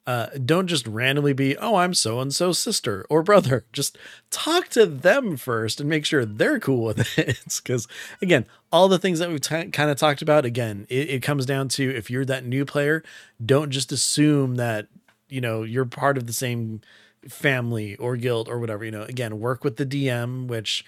[0.09, 3.65] uh, don't just randomly be, oh, I'm so and so sister or brother.
[3.73, 3.95] Just
[4.31, 7.61] talk to them first and make sure they're cool with it.
[7.63, 7.87] Because
[8.19, 11.45] again, all the things that we've t- kind of talked about, again, it, it comes
[11.45, 13.03] down to if you're that new player,
[13.45, 14.87] don't just assume that
[15.29, 16.81] you know you're part of the same
[17.27, 20.85] family or guild or whatever, you know, again, work with the DM, which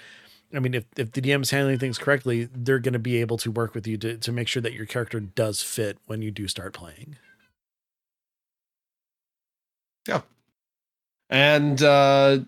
[0.54, 3.38] I mean, if, if the DM is handling things correctly, they're going to be able
[3.38, 6.32] to work with you to, to make sure that your character does fit when you
[6.32, 7.18] do start playing.
[10.08, 10.22] Yeah.
[11.30, 12.40] And uh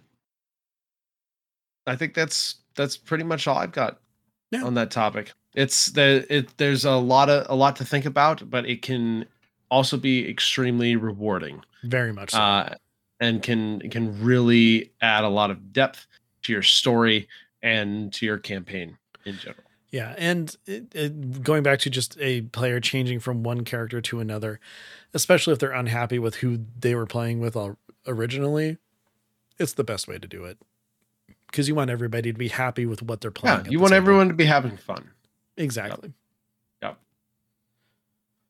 [1.85, 3.99] I think that's that's pretty much all I've got
[4.51, 4.63] yeah.
[4.63, 5.33] on that topic.
[5.53, 9.25] It's the it there's a lot of a lot to think about, but it can
[9.69, 11.63] also be extremely rewarding.
[11.83, 12.39] Very much so.
[12.39, 12.75] Uh,
[13.19, 16.07] and can can really add a lot of depth
[16.43, 17.27] to your story
[17.61, 19.63] and to your campaign in general.
[19.89, 24.19] Yeah, and it, it, going back to just a player changing from one character to
[24.19, 24.59] another,
[25.13, 27.55] especially if they're unhappy with who they were playing with
[28.07, 28.77] originally,
[29.59, 30.57] it's the best way to do it
[31.45, 33.65] because you want everybody to be happy with what they're playing.
[33.65, 35.11] Yeah, you want everyone to be having fun.
[35.57, 36.13] Exactly.
[36.81, 36.97] Yep.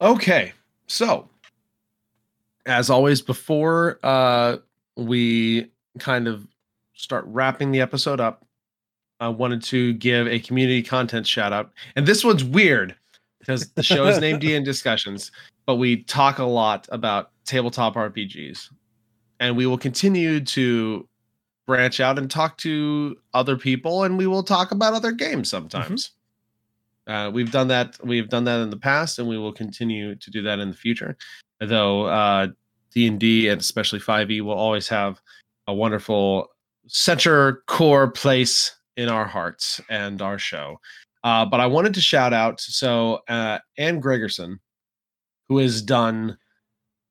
[0.01, 0.09] yep.
[0.09, 0.53] Okay,
[0.87, 1.27] so
[2.65, 4.57] as always, before uh,
[4.95, 6.47] we kind of
[6.93, 8.45] start wrapping the episode up,
[9.19, 11.71] I wanted to give a community content shout out.
[11.95, 12.95] And this one's weird
[13.39, 15.31] because the show is named D&D Discussions,
[15.65, 18.69] but we talk a lot about tabletop RPGs.
[19.39, 21.07] And we will continue to
[21.65, 26.07] branch out and talk to other people and we will talk about other games sometimes.
[26.07, 26.13] Mm-hmm.
[27.05, 27.97] Uh, we've done that.
[28.01, 30.75] We've done that in the past, and we will continue to do that in the
[30.75, 31.17] future
[31.65, 32.47] though uh,
[32.93, 35.21] D&D and especially 5e will always have
[35.67, 36.47] a wonderful
[36.87, 40.79] center core place in our hearts and our show.
[41.23, 44.59] Uh, but I wanted to shout out so uh, Anne Gregersen,
[45.47, 46.37] who has done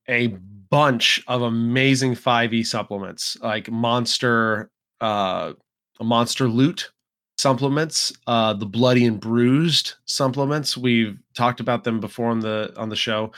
[0.09, 0.29] a
[0.71, 4.71] bunch of amazing 5e supplements like monster
[5.03, 5.53] uh
[6.01, 6.91] monster loot
[7.37, 12.89] supplements uh the bloody and bruised supplements we've talked about them before on the on
[12.89, 13.31] the show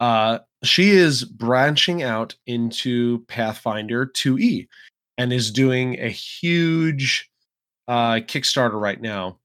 [0.00, 4.68] uh, she is branching out into Pathfinder 2e
[5.18, 7.30] and is doing a huge
[7.88, 9.38] uh, Kickstarter right now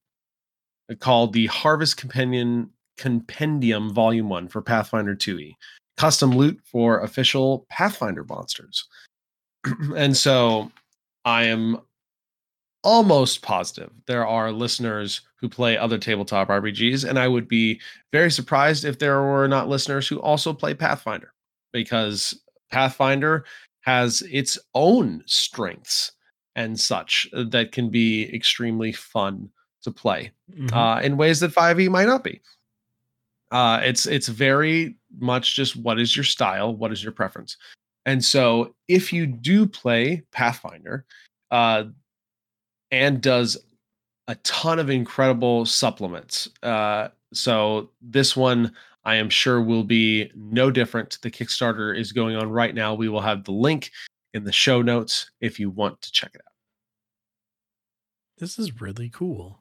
[1.00, 5.52] called the Harvest Companion Compendium Volume 1 for Pathfinder 2e.
[5.96, 8.86] Custom loot for official Pathfinder monsters.
[9.96, 10.70] and so
[11.24, 11.80] I am
[12.86, 17.80] almost positive there are listeners who play other tabletop RPGs, and I would be
[18.12, 21.32] very surprised if there were not listeners who also play Pathfinder
[21.72, 23.44] because Pathfinder
[23.82, 26.12] has its own strengths
[26.56, 29.48] and such uh, that can be extremely fun
[29.82, 30.74] to play mm-hmm.
[30.74, 32.40] uh, in ways that 5e might not be.
[33.52, 37.56] Uh, it's it's very much just what is your style, what is your preference,
[38.04, 41.04] and so if you do play Pathfinder,
[41.52, 41.84] uh,
[42.90, 43.56] and does
[44.28, 46.48] a ton of incredible supplements.
[46.62, 48.72] Uh, so this one
[49.04, 51.18] I am sure will be no different.
[51.22, 52.92] The Kickstarter is going on right now.
[52.94, 53.92] We will have the link
[54.34, 56.52] in the show notes if you want to check it out.
[58.38, 59.60] This is really cool.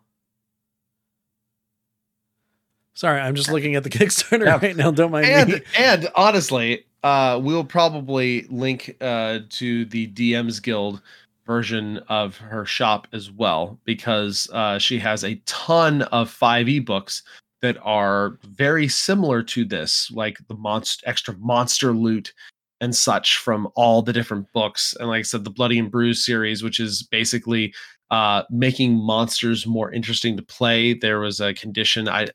[2.95, 4.57] Sorry, I'm just looking at the Kickstarter yeah.
[4.59, 4.89] right now.
[4.89, 5.61] Don't mind and, me.
[5.77, 11.03] And honestly, uh, we'll probably link uh, to the DMs Guild
[11.45, 17.23] version of her shop as well because uh, she has a ton of 5e books
[17.61, 22.33] that are very similar to this like the monster extra monster loot
[22.81, 24.95] and such from all the different books.
[24.99, 27.73] And like i said the bloody and bruise series which is basically
[28.11, 30.93] uh, making monsters more interesting to play.
[30.93, 32.27] There was a condition i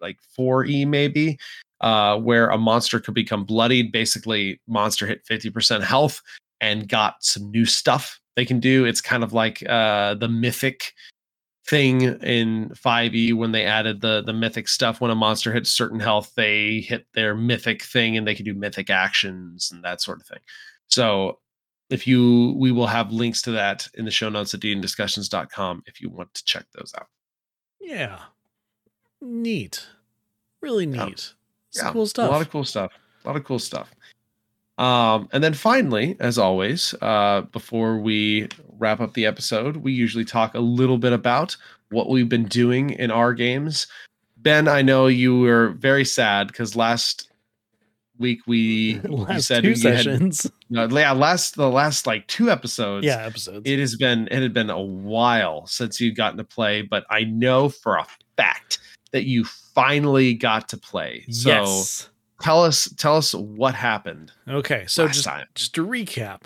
[0.00, 1.38] like 4e maybe
[1.80, 6.20] uh, where a monster could become bloodied basically monster hit 50% health
[6.64, 8.86] and got some new stuff they can do.
[8.86, 10.92] It's kind of like uh, the mythic
[11.66, 15.00] thing in 5e when they added the the mythic stuff.
[15.00, 18.54] When a monster hits certain health they hit their mythic thing and they can do
[18.54, 20.40] mythic actions and that sort of thing.
[20.88, 21.38] So
[21.90, 26.00] if you we will have links to that in the show notes at discussions.com if
[26.00, 27.08] you want to check those out.
[27.80, 28.20] Yeah.
[29.20, 29.86] Neat.
[30.62, 31.34] Really neat.
[31.74, 31.84] Yeah.
[31.84, 31.92] yeah.
[31.92, 32.92] cool stuff a lot of cool stuff.
[33.24, 33.90] A lot of cool stuff
[34.78, 38.48] um, and then finally, as always, uh, before we
[38.78, 41.56] wrap up the episode, we usually talk a little bit about
[41.90, 43.86] what we've been doing in our games.
[44.36, 47.30] Ben, I know you were very sad because last
[48.18, 50.42] week we last said two sessions.
[50.74, 53.06] Had, yeah, last the last like two episodes.
[53.06, 53.62] Yeah, episodes.
[53.70, 57.22] It has been it had been a while since you'd gotten to play, but I
[57.22, 58.06] know for a
[58.36, 58.80] fact
[59.12, 61.24] that you finally got to play.
[61.30, 62.08] So yes
[62.40, 64.32] tell us tell us what happened.
[64.48, 65.46] Okay, so just time.
[65.54, 66.42] just to recap,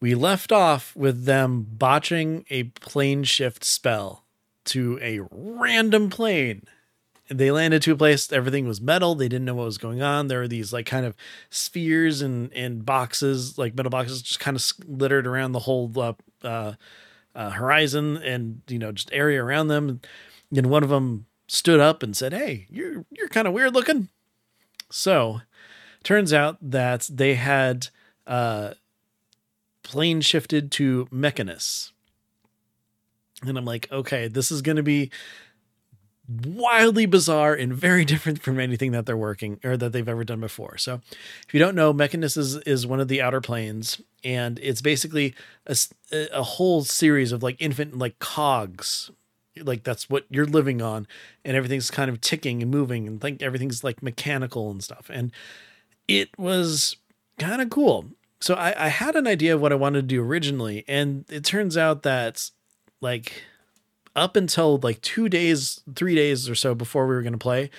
[0.00, 4.24] we left off with them botching a plane shift spell
[4.66, 6.62] to a random plane.
[7.28, 9.16] They landed to a place everything was metal.
[9.16, 10.28] They didn't know what was going on.
[10.28, 11.16] There were these like kind of
[11.50, 16.12] spheres and and boxes, like metal boxes, just kind of littered around the whole uh,
[16.44, 16.74] uh,
[17.34, 20.00] uh, horizon and you know just area around them.
[20.54, 24.08] And one of them stood up and said, "Hey, you're you're kind of weird looking."
[24.90, 25.40] So,
[26.02, 27.88] turns out that they had
[28.26, 28.74] uh,
[29.82, 31.92] plane shifted to Mechanus.
[33.42, 35.10] And I'm like, okay, this is going to be
[36.28, 40.40] wildly bizarre and very different from anything that they're working or that they've ever done
[40.40, 40.78] before.
[40.78, 41.00] So,
[41.46, 45.34] if you don't know, Mechanus is, is one of the outer planes, and it's basically
[45.66, 45.76] a,
[46.32, 49.10] a whole series of like infant like cogs
[49.62, 51.06] like that's what you're living on
[51.44, 55.32] and everything's kind of ticking and moving and think everything's like mechanical and stuff and
[56.08, 56.96] it was
[57.38, 58.06] kind of cool.
[58.40, 61.44] So I, I had an idea of what i wanted to do originally and it
[61.44, 62.50] turns out that
[63.00, 63.44] like
[64.14, 67.70] up until like two days three days or so before we were going to play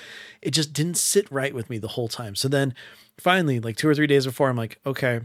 [0.41, 2.35] it just didn't sit right with me the whole time.
[2.35, 2.73] So then
[3.19, 5.21] finally like two or three days before i'm like okay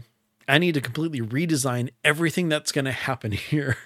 [0.47, 3.77] i need to completely redesign everything that's going to happen here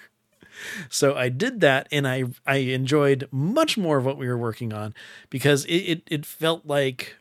[0.88, 4.72] so I did that and I I enjoyed much more of what we were working
[4.72, 4.94] on
[5.30, 7.16] because it it, it felt like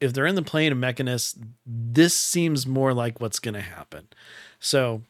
[0.00, 4.08] if they're in the plane of Mechanus, this seems more like what's gonna happen.
[4.60, 5.02] So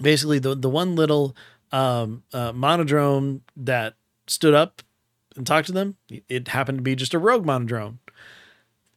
[0.00, 1.36] basically the the one little
[1.72, 3.94] um uh, monodrone that
[4.26, 4.82] stood up
[5.36, 5.96] and talked to them,
[6.28, 7.98] it happened to be just a rogue monodrone.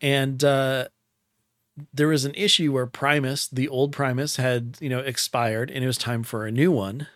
[0.01, 0.87] And uh
[1.93, 5.87] there was an issue where Primus, the old Primus, had you know expired, and it
[5.87, 7.07] was time for a new one.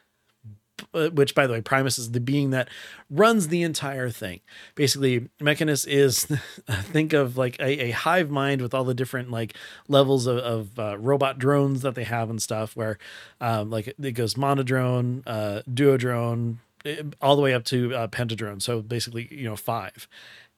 [0.97, 2.69] Uh, which by the way, Primus is the being that
[3.09, 4.39] runs the entire thing.
[4.75, 6.25] Basically, Mechanus is
[6.69, 9.55] think of like a, a, hive mind with all the different like
[9.87, 12.75] levels of, of uh, robot drones that they have and stuff.
[12.75, 12.97] Where
[13.39, 18.61] um, like it goes monodrone, uh, duodrone, eh, all the way up to uh, pentadrone.
[18.61, 20.07] So basically, you know, five.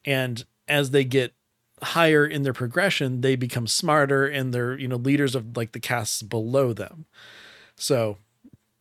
[0.06, 1.34] And as they get
[1.82, 5.80] higher in their progression, they become smarter and they're you know leaders of like the
[5.80, 7.06] castes below them.
[7.76, 8.18] So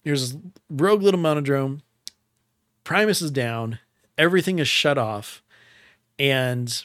[0.02, 0.36] Here's
[0.70, 1.80] rogue little monodrone.
[2.84, 3.78] Primus is down.
[4.16, 5.42] Everything is shut off.
[6.18, 6.84] And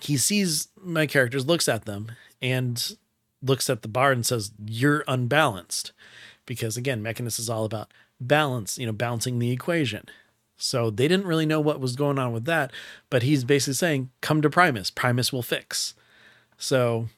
[0.00, 2.96] he sees my characters, looks at them, and
[3.40, 5.92] looks at the bard and says, You're unbalanced.
[6.44, 10.06] Because again, Mechanus is all about balance, you know, balancing the equation.
[10.56, 12.72] So they didn't really know what was going on with that,
[13.10, 14.90] but he's basically saying, Come to Primus.
[14.90, 15.94] Primus will fix.
[16.56, 17.08] So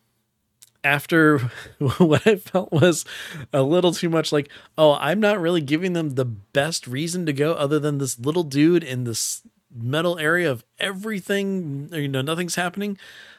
[0.85, 1.39] after
[1.99, 3.05] what I felt was
[3.53, 7.33] a little too much like, oh, I'm not really giving them the best reason to
[7.33, 9.43] go other than this little dude in this
[9.75, 12.97] metal area of everything, you know, nothing's happening.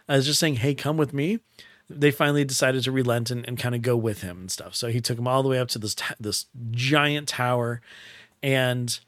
[0.10, 1.40] I was just saying, hey, come with me.
[1.90, 4.76] They finally decided to relent and, and kind of go with him and stuff.
[4.76, 7.80] So he took them all the way up to this this giant tower,
[8.42, 9.00] and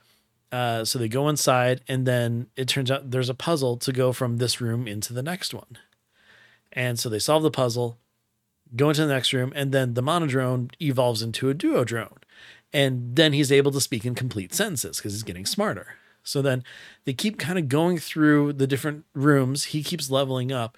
[0.51, 4.13] uh, so they go inside, and then it turns out there's a puzzle to go
[4.13, 5.79] from this room into the next one.
[6.71, 7.97] And so they solve the puzzle
[8.75, 12.17] go into the next room, and then the monodrone evolves into a duodrone.
[12.73, 15.95] And then he's able to speak in complete sentences because he's getting smarter.
[16.23, 16.63] So then
[17.05, 19.65] they keep kind of going through the different rooms.
[19.65, 20.77] He keeps leveling up.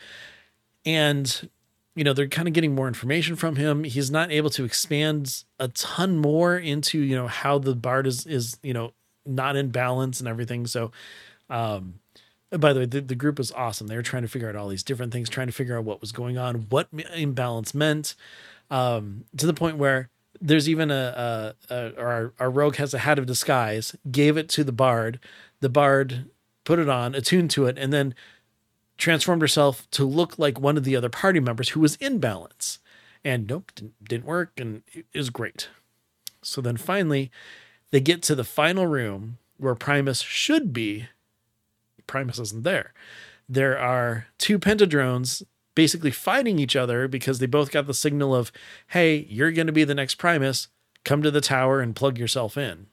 [0.86, 1.50] And,
[1.96, 3.84] you know, they're kind of getting more information from him.
[3.84, 8.28] He's not able to expand a ton more into, you know, how the bard is,
[8.28, 8.94] is you know,
[9.26, 10.68] not in balance and everything.
[10.68, 10.92] So,
[11.50, 11.96] um,
[12.58, 13.88] by the way, the, the group was awesome.
[13.88, 16.02] They were trying to figure out all these different things, trying to figure out what
[16.02, 18.16] was going on, what imbalance meant,
[18.72, 20.10] um, to the point where
[20.42, 24.50] there's even a, a, a our, our rogue has a hat of disguise, gave it
[24.50, 25.20] to the bard.
[25.60, 26.30] The bard
[26.64, 28.16] put it on, attuned to it, and then
[28.98, 32.80] transformed herself to look like one of the other party members who was in balance.
[33.24, 35.70] And nope, didn't, didn't work, and it was great.
[36.42, 37.32] So then finally,
[37.92, 41.08] They get to the final room where Primus should be.
[42.10, 42.94] Primus isn't there.
[43.48, 45.44] There are two pentadrones
[45.76, 48.52] basically fighting each other because they both got the signal of,
[48.88, 50.68] hey, you're going to be the next Primus.
[51.06, 52.88] Come to the tower and plug yourself in.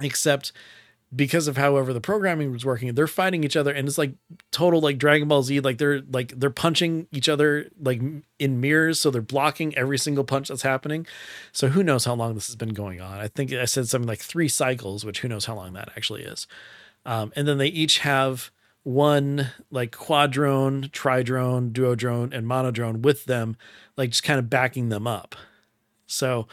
[0.00, 0.52] Except
[1.14, 4.14] because of however the programming was working, they're fighting each other and it's like
[4.50, 5.60] total like Dragon Ball Z.
[5.60, 8.00] Like they're like they're punching each other like
[8.38, 11.06] in mirrors, so they're blocking every single punch that's happening.
[11.52, 13.18] So who knows how long this has been going on?
[13.18, 16.22] I think I said something like three cycles, which who knows how long that actually
[16.22, 16.46] is.
[17.06, 18.50] Um, and then they each have
[18.82, 23.56] one like quadrone, tridrone, duodrone, and monodrone with them,
[23.96, 25.34] like just kind of backing them up.
[26.06, 26.48] So,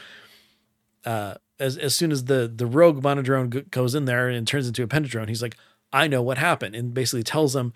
[1.06, 4.68] uh, as as soon as the the rogue monodrone g- goes in there and turns
[4.68, 5.58] into a pentadrone, he's like,
[5.92, 7.74] "I know what happened," and basically tells them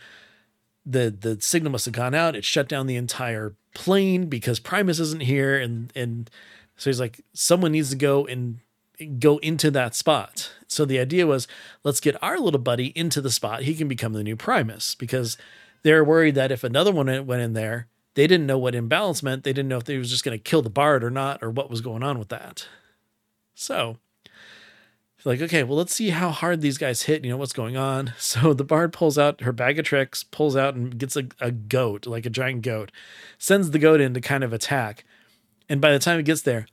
[0.85, 2.35] the the signal must have gone out.
[2.35, 6.29] It shut down the entire plane because Primus isn't here, and and
[6.77, 8.59] so he's like, someone needs to go and
[9.19, 10.51] go into that spot.
[10.67, 11.47] So the idea was
[11.83, 13.63] let's get our little buddy into the spot.
[13.63, 15.37] He can become the new Primus because
[15.83, 19.43] they're worried that if another one went in there, they didn't know what imbalance meant.
[19.43, 21.51] They didn't know if they was just going to kill the bard or not or
[21.51, 22.67] what was going on with that.
[23.53, 23.97] So
[25.27, 27.25] like, okay, well, let's see how hard these guys hit.
[27.25, 28.13] You know, what's going on.
[28.27, 31.49] So the bard pulls out her bag of tricks, pulls out and gets a, a
[31.49, 32.91] goat, like a giant goat,
[33.37, 35.05] sends the goat in to kind of attack.
[35.69, 36.67] And by the time it gets there,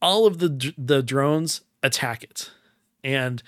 [0.00, 2.50] all of the the drones attack it.
[3.02, 3.42] And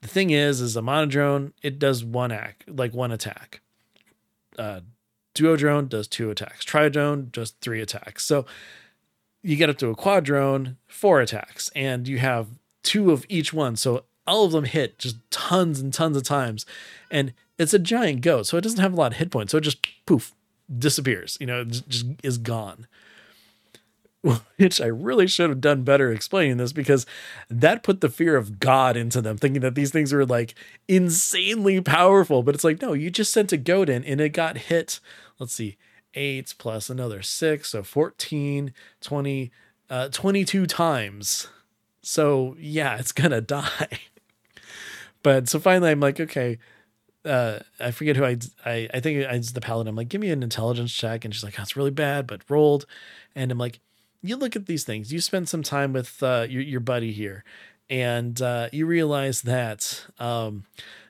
[0.00, 3.60] the thing is, is a monodrone, it does one act, like one attack.
[4.58, 4.80] Uh,
[5.34, 6.64] duodrone does two attacks.
[6.64, 8.24] Tridrone does three attacks.
[8.24, 8.46] So
[9.42, 12.48] you get up to a quadrone, four attacks, and you have
[12.82, 13.76] two of each one.
[13.76, 16.66] So all of them hit just tons and tons of times.
[17.10, 19.52] And it's a giant goat, so it doesn't have a lot of hit points.
[19.52, 20.34] So it just poof
[20.78, 21.36] disappears.
[21.40, 22.86] You know, just is gone.
[24.56, 27.06] which I really should have done better explaining this because
[27.48, 30.54] that put the fear of God into them, thinking that these things were like
[30.88, 32.42] insanely powerful.
[32.42, 35.00] But it's like, no, you just sent a goat in and it got hit.
[35.38, 35.76] Let's see,
[36.14, 37.70] eight plus another six.
[37.70, 39.50] So 14, 20,
[39.90, 41.48] uh, 22 times.
[42.02, 44.00] So yeah, it's to die.
[45.22, 46.58] but so finally, I'm like, okay.
[47.24, 49.88] Uh, I forget who I, I, I think it's the paladin.
[49.88, 51.24] I'm like, give me an intelligence check.
[51.24, 52.86] And she's like, that's really bad, but rolled.
[53.34, 53.80] And I'm like,
[54.28, 57.44] you look at these things, you spend some time with uh, your, your buddy here,
[57.88, 60.64] and uh, you realize that um,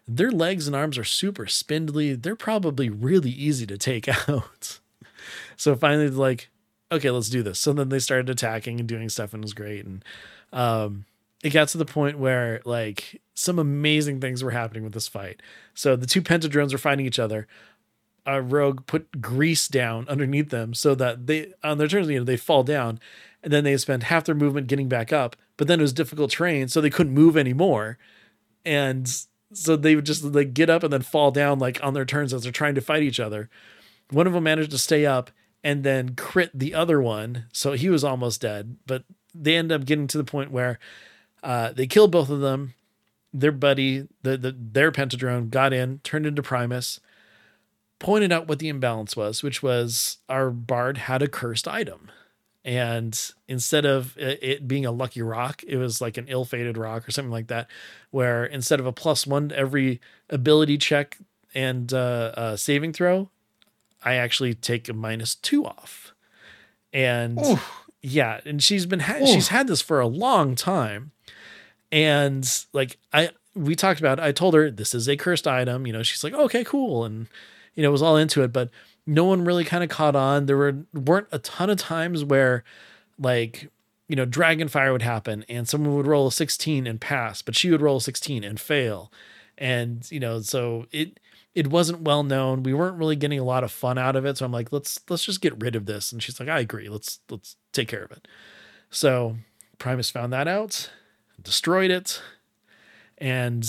[0.07, 2.15] their legs and arms are super spindly.
[2.15, 4.79] They're probably really easy to take out.
[5.57, 6.51] so finally, like,
[6.93, 7.59] okay, let's do this.
[7.59, 9.85] So then they started attacking and doing stuff, and it was great.
[9.85, 10.05] And
[10.53, 11.05] um,
[11.43, 15.41] it got to the point where like some amazing things were happening with this fight.
[15.75, 17.47] So the two pentadrones were fighting each other
[18.27, 22.25] a rogue put grease down underneath them so that they on their turns you know
[22.25, 22.99] they fall down
[23.43, 26.31] and then they spend half their movement getting back up but then it was difficult
[26.31, 27.99] terrain so they couldn't move anymore.
[28.65, 29.11] And
[29.53, 32.35] so they would just like get up and then fall down like on their turns
[32.35, 33.49] as they're trying to fight each other.
[34.11, 35.31] One of them managed to stay up
[35.65, 39.05] and then crit the other one so he was almost dead but
[39.35, 40.79] they end up getting to the point where
[41.43, 42.75] uh, they killed both of them.
[43.33, 47.01] Their buddy the, the their pentadrone got in turned into primus
[47.99, 52.11] pointed out what the imbalance was, which was our bard had a cursed item.
[52.65, 57.07] And instead of it being a lucky rock, it was like an ill fated rock
[57.07, 57.71] or something like that,
[58.11, 61.17] where instead of a plus one every ability check
[61.55, 63.31] and uh, uh, saving throw,
[64.05, 66.13] I actually take a minus two off.
[66.93, 67.87] And Oof.
[68.03, 71.13] yeah, and she's been ha- she's had this for a long time,
[71.93, 75.87] and like I we talked about, it, I told her this is a cursed item.
[75.87, 77.29] You know, she's like, okay, cool, and
[77.77, 78.71] you know, was all into it, but
[79.07, 80.47] no one really kind of caught on.
[80.47, 82.65] There were weren't a ton of times where
[83.19, 83.71] like,
[84.09, 87.71] you know, Dragonfire would happen and someone would roll a 16 and pass, but she
[87.71, 89.13] would roll a 16 and fail.
[89.59, 91.21] And, you know, so it
[91.55, 92.63] it wasn't well known.
[92.63, 94.37] We weren't really getting a lot of fun out of it.
[94.37, 96.13] So I'm like, let's let's just get rid of this.
[96.13, 96.89] And she's like, I agree.
[96.89, 98.29] Let's let's take care of it.
[98.91, 99.37] So
[99.79, 100.91] Primus found that out,
[101.43, 102.21] destroyed it,
[103.19, 103.67] and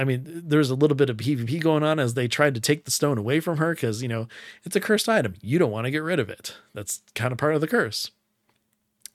[0.00, 2.86] I mean, there's a little bit of PvP going on as they tried to take
[2.86, 4.28] the stone away from her because, you know,
[4.64, 5.34] it's a cursed item.
[5.42, 6.56] You don't want to get rid of it.
[6.72, 8.10] That's kind of part of the curse.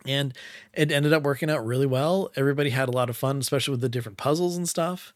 [0.05, 0.31] And
[0.75, 2.29] it ended up working out really well.
[2.35, 5.11] Everybody had a lot of fun, especially with the different puzzles and stuff.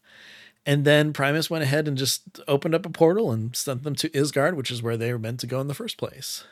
[0.66, 4.08] And then Primus went ahead and just opened up a portal and sent them to
[4.08, 6.42] Ysgard, which is where they were meant to go in the first place.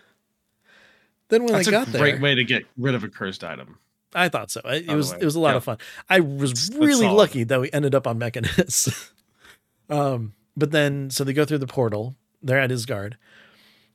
[1.28, 3.80] Then when That's they got there, great way to get rid of a cursed item.
[4.14, 4.60] I thought so.
[4.64, 5.56] It, was it was a lot yeah.
[5.56, 5.78] of fun.
[6.08, 9.10] I was really lucky that we ended up on Mechanus.
[9.90, 12.16] um, but then so they go through the portal.
[12.42, 13.14] They're at Ysgard,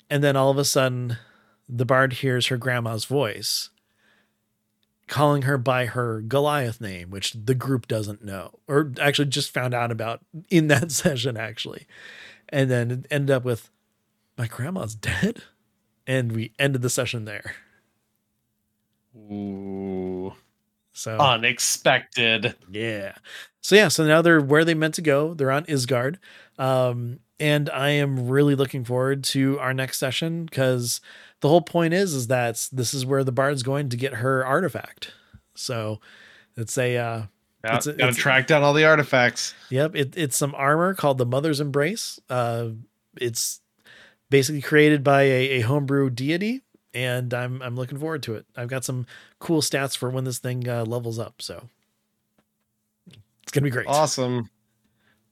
[0.09, 1.17] and then all of a sudden,
[1.67, 3.69] the bard hears her grandma's voice,
[5.07, 9.73] calling her by her Goliath name, which the group doesn't know, or actually just found
[9.73, 11.87] out about in that session, actually.
[12.49, 13.69] And then end up with,
[14.37, 15.43] my grandma's dead.
[16.05, 17.55] And we ended the session there.
[19.15, 20.33] Ooh.
[20.93, 22.55] So unexpected.
[22.69, 23.15] Yeah.
[23.61, 25.33] So yeah, so now they're where they meant to go.
[25.33, 26.17] They're on Ysgard.
[26.59, 31.01] Um, and I am really looking forward to our next session because
[31.41, 34.45] the whole point is is that this is where the bard's going to get her
[34.45, 35.13] artifact.
[35.55, 35.99] So
[36.55, 37.23] it's a uh
[37.63, 39.53] yeah, it's a, gotta it's, track down all the artifacts.
[39.69, 42.19] Yep, it, it's some armor called the Mother's Embrace.
[42.29, 42.69] Uh
[43.19, 43.59] it's
[44.29, 46.61] basically created by a, a homebrew deity
[46.93, 48.45] and I'm I'm looking forward to it.
[48.55, 49.05] I've got some
[49.39, 51.69] cool stats for when this thing uh, levels up, so
[53.41, 53.87] it's gonna be great.
[53.87, 54.49] Awesome.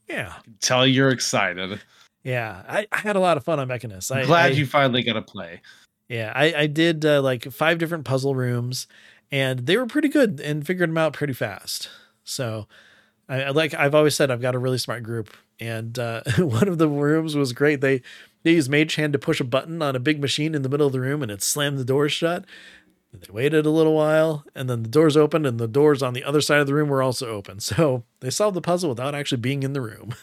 [0.07, 0.33] Yeah.
[0.59, 1.79] Tell you're excited.
[2.23, 4.11] Yeah, I, I had a lot of fun on Mechanus.
[4.11, 5.61] I'm I, glad I, you finally got to play.
[6.07, 8.87] Yeah, I, I did uh, like five different puzzle rooms,
[9.31, 11.89] and they were pretty good and figured them out pretty fast.
[12.23, 12.67] So,
[13.27, 16.67] I, I like I've always said, I've got a really smart group, and uh, one
[16.67, 17.81] of the rooms was great.
[17.81, 18.01] They
[18.43, 20.87] they used Mage Hand to push a button on a big machine in the middle
[20.87, 22.45] of the room, and it slammed the doors shut.
[23.13, 26.23] They waited a little while, and then the doors opened, and the doors on the
[26.23, 27.59] other side of the room were also open.
[27.59, 30.15] So they solved the puzzle without actually being in the room.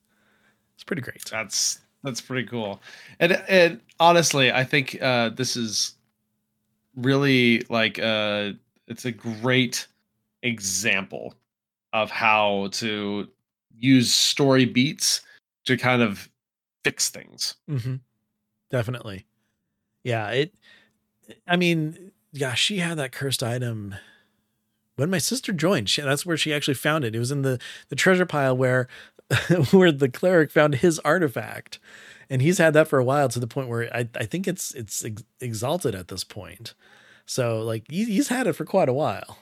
[0.74, 1.24] it's pretty great.
[1.30, 2.80] That's that's pretty cool.
[3.20, 5.94] And and honestly, I think uh, this is
[6.96, 8.52] really like uh,
[8.88, 9.86] it's a great
[10.42, 11.34] example
[11.92, 13.28] of how to
[13.78, 15.20] use story beats
[15.64, 16.28] to kind of
[16.86, 17.56] fix things.
[17.68, 17.96] Mm-hmm.
[18.70, 19.26] Definitely.
[20.04, 20.30] Yeah.
[20.30, 20.54] It.
[21.48, 23.96] I mean, yeah, she had that cursed item
[24.94, 25.88] when my sister joined.
[25.88, 27.16] She, that's where she actually found it.
[27.16, 27.58] It was in the
[27.88, 28.86] the treasure pile where
[29.72, 31.80] where the cleric found his artifact,
[32.30, 34.72] and he's had that for a while to the point where I I think it's
[34.74, 36.74] it's ex- exalted at this point.
[37.24, 39.38] So like he, he's had it for quite a while,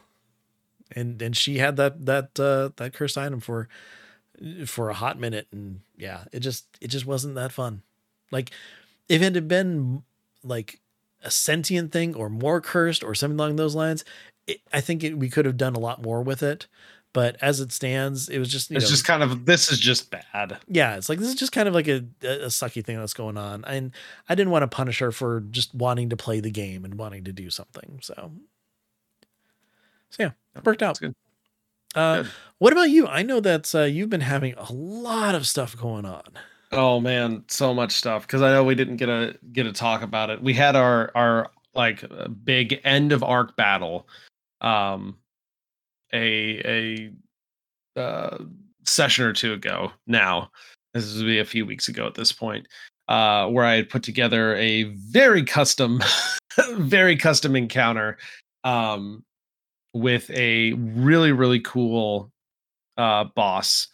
[0.92, 3.68] and and she had that that uh, that cursed item for
[4.66, 7.82] for a hot minute, and yeah, it just it just wasn't that fun.
[8.30, 8.50] Like
[9.08, 10.02] if it had been
[10.42, 10.80] like
[11.22, 14.04] a sentient thing or more cursed or something along those lines,
[14.46, 16.66] it, I think it, we could have done a lot more with it.
[17.12, 20.10] But as it stands, it was just it's know, just kind of this is just
[20.10, 20.58] bad.
[20.66, 23.38] Yeah, it's like this is just kind of like a, a sucky thing that's going
[23.38, 23.92] on, and
[24.28, 27.22] I didn't want to punish her for just wanting to play the game and wanting
[27.24, 28.00] to do something.
[28.02, 28.32] So,
[30.10, 30.98] so yeah, it worked out.
[30.98, 31.14] Good.
[31.94, 32.30] Uh, Good.
[32.58, 33.06] what about you?
[33.06, 36.24] I know that uh, you've been having a lot of stuff going on.
[36.72, 40.02] Oh man, so much stuff because I know we didn't get a get a talk
[40.02, 40.42] about it.
[40.42, 42.04] We had our our like
[42.44, 44.08] big end of arc battle,
[44.60, 45.16] um,
[46.12, 47.10] a
[47.96, 48.38] a uh,
[48.84, 49.92] session or two ago.
[50.06, 50.50] Now
[50.94, 52.66] this would be a few weeks ago at this point,
[53.08, 56.00] uh, where I had put together a very custom,
[56.72, 58.16] very custom encounter,
[58.62, 59.24] um,
[59.94, 62.30] with a really really cool
[62.98, 63.88] uh boss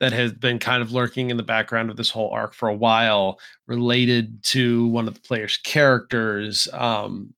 [0.00, 2.74] that has been kind of lurking in the background of this whole arc for a
[2.74, 7.32] while related to one of the player's characters um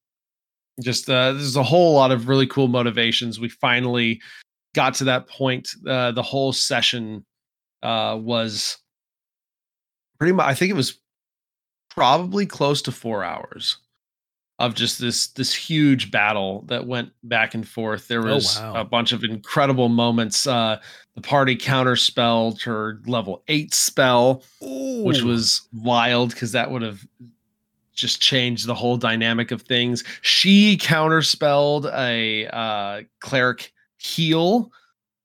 [0.83, 3.41] just uh there's a whole lot of really cool motivations.
[3.41, 4.21] We finally
[4.75, 7.25] got to that point uh the whole session
[7.83, 8.77] uh was
[10.19, 10.99] pretty much i think it was
[11.91, 13.79] probably close to 4 hours
[14.59, 18.09] of just this this huge battle that went back and forth.
[18.09, 18.81] There was wow.
[18.81, 20.47] a bunch of incredible moments.
[20.47, 20.81] Uh,
[21.15, 27.07] the party counterspelled her level eight spell, which was wild because that would have
[27.93, 30.05] just changed the whole dynamic of things.
[30.23, 34.71] She counterspelled a uh, cleric heal,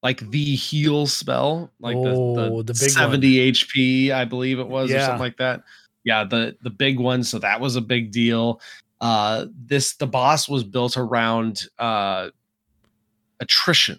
[0.02, 4.68] like the heal spell, like Oh, the, the the, big 70 HP, I believe it
[4.68, 5.62] was, or something like that.
[6.04, 7.22] Yeah, the the big one.
[7.22, 8.60] So that was a big deal
[9.02, 12.30] uh this the boss was built around uh
[13.40, 13.98] attrition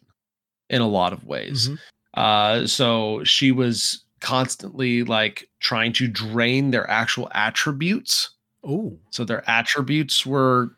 [0.70, 1.70] in a lot of ways.
[1.70, 1.80] Mhm.
[2.16, 8.32] uh so she was constantly like trying to drain their actual attributes.
[8.64, 10.72] Oh, so their attributes were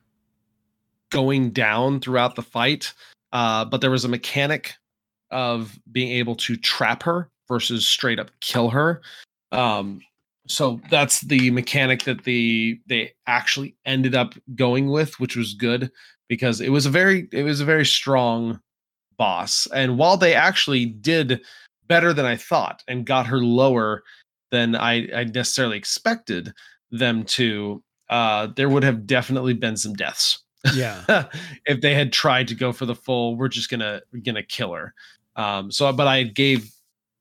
[1.11, 2.91] going down throughout the fight
[3.31, 4.73] uh but there was a mechanic
[5.31, 9.01] of being able to trap her versus straight up kill her.
[9.51, 10.01] Um
[10.47, 15.91] so that's the mechanic that the they actually ended up going with which was good
[16.27, 18.59] because it was a very it was a very strong
[19.17, 19.67] boss.
[19.73, 21.41] And while they actually did
[21.87, 24.03] better than i thought and got her lower
[24.51, 26.51] than i i necessarily expected
[26.89, 30.43] them to uh there would have definitely been some deaths.
[30.73, 31.25] Yeah.
[31.65, 34.93] if they had tried to go for the full we're just gonna gonna kill her.
[35.35, 36.71] Um so but i gave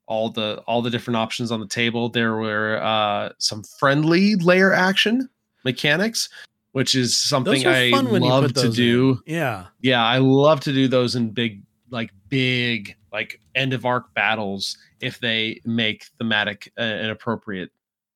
[0.06, 4.72] all the all the different options on the table there were uh some friendly lair
[4.72, 5.28] action
[5.64, 6.28] mechanics
[6.74, 9.22] which is something I fun when you love to do.
[9.26, 9.35] in.
[9.36, 9.66] Yeah.
[9.81, 14.76] Yeah, I love to do those in big, like big, like end of arc battles
[15.01, 17.70] if they make thematic uh, and appropriate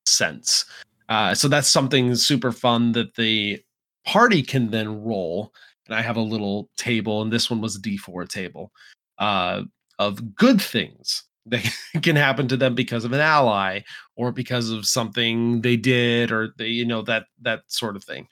[0.05, 0.65] sense.
[1.07, 3.63] Uh, so that's something super fun that the
[4.03, 5.53] party can then roll.
[5.85, 8.73] And I have a little table, and this one was a D4 table
[9.19, 9.63] uh,
[9.99, 11.63] of good things that
[12.03, 13.81] can happen to them because of an ally
[14.15, 18.27] or because of something they did or they, you know that that sort of thing.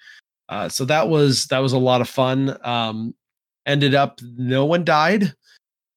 [0.50, 2.58] Uh, so that was that was a lot of fun.
[2.64, 3.14] Um,
[3.66, 5.34] ended up no one died.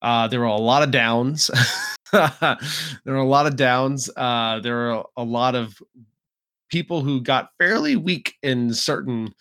[0.03, 1.51] Uh, there were a lot of downs.
[2.13, 2.57] there
[3.05, 4.11] were a lot of downs.
[4.17, 5.81] Uh, there were a lot of
[6.71, 9.35] people who got fairly weak in certain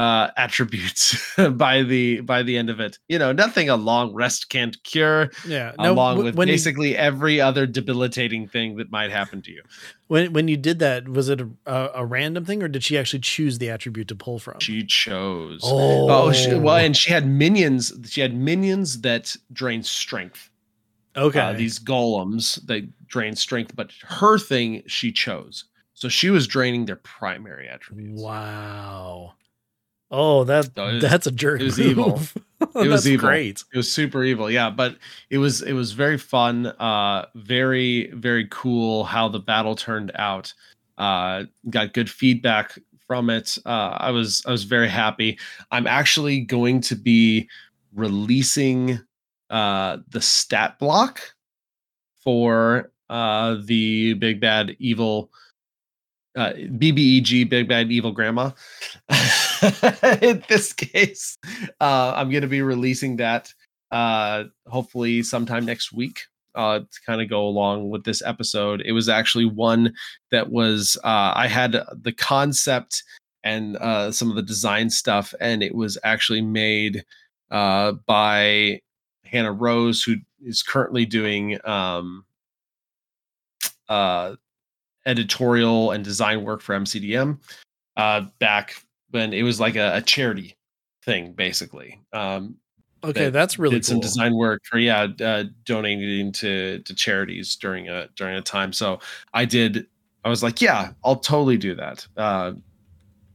[0.00, 1.02] uh attributes
[1.64, 5.30] by the by the end of it you know nothing a long rest can't cure
[5.46, 5.72] Yeah.
[5.78, 9.62] along w- with when you- basically every other debilitating thing that might happen to you
[10.06, 12.98] when when you did that, was it a, a, a random thing, or did she
[12.98, 14.58] actually choose the attribute to pull from?
[14.58, 19.82] she chose oh, oh she, well and she had minions she had minions that drain
[19.82, 20.48] strength
[21.16, 21.40] okay.
[21.40, 25.64] uh, these golems that drain strength but her thing she chose
[25.94, 29.34] so she was draining their primary attributes wow.
[30.10, 31.60] Oh, that So was- that's a jerk.
[31.60, 32.20] it was evil.
[32.60, 33.28] It was That's evil.
[33.28, 33.64] Great.
[33.72, 34.96] it was super evil yeah but
[35.30, 40.52] it was it was very fun uh very very cool how the battle turned out
[40.98, 45.38] uh got good feedback from it uh i was i was very happy
[45.70, 47.48] i'm actually going to be
[47.94, 49.00] releasing
[49.48, 51.18] uh the stat block
[52.22, 55.30] for uh the big bad evil
[56.36, 58.50] uh bbeg big bad evil grandma.
[60.22, 61.36] In this case
[61.80, 63.52] uh i'm going to be releasing that
[63.90, 66.20] uh hopefully sometime next week
[66.54, 68.82] uh to kind of go along with this episode.
[68.84, 69.92] It was actually one
[70.30, 73.02] that was uh i had the concept
[73.42, 77.04] and uh some of the design stuff and it was actually made
[77.50, 78.80] uh by
[79.24, 82.24] hannah rose who is currently doing um
[83.88, 84.34] uh
[85.06, 87.38] editorial and design work for mcdm
[87.96, 88.74] uh back
[89.10, 90.56] when it was like a, a charity
[91.04, 92.00] thing basically.
[92.12, 92.56] Um
[93.02, 93.94] Okay, that that's really did cool.
[93.94, 98.72] some design work for yeah uh, donating to to charities during a during a time.
[98.72, 99.00] So
[99.32, 99.86] i did
[100.24, 102.06] i was like yeah i'll totally do that.
[102.16, 102.52] Uh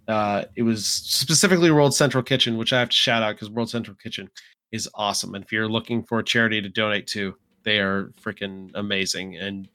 [0.07, 3.71] uh it was specifically world central kitchen which i have to shout out because world
[3.71, 4.29] central kitchen
[4.71, 5.33] is awesome.
[5.33, 9.67] And if you're looking for a charity to donate to they are freaking amazing and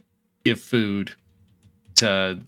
[0.45, 1.13] give food
[2.01, 2.41] to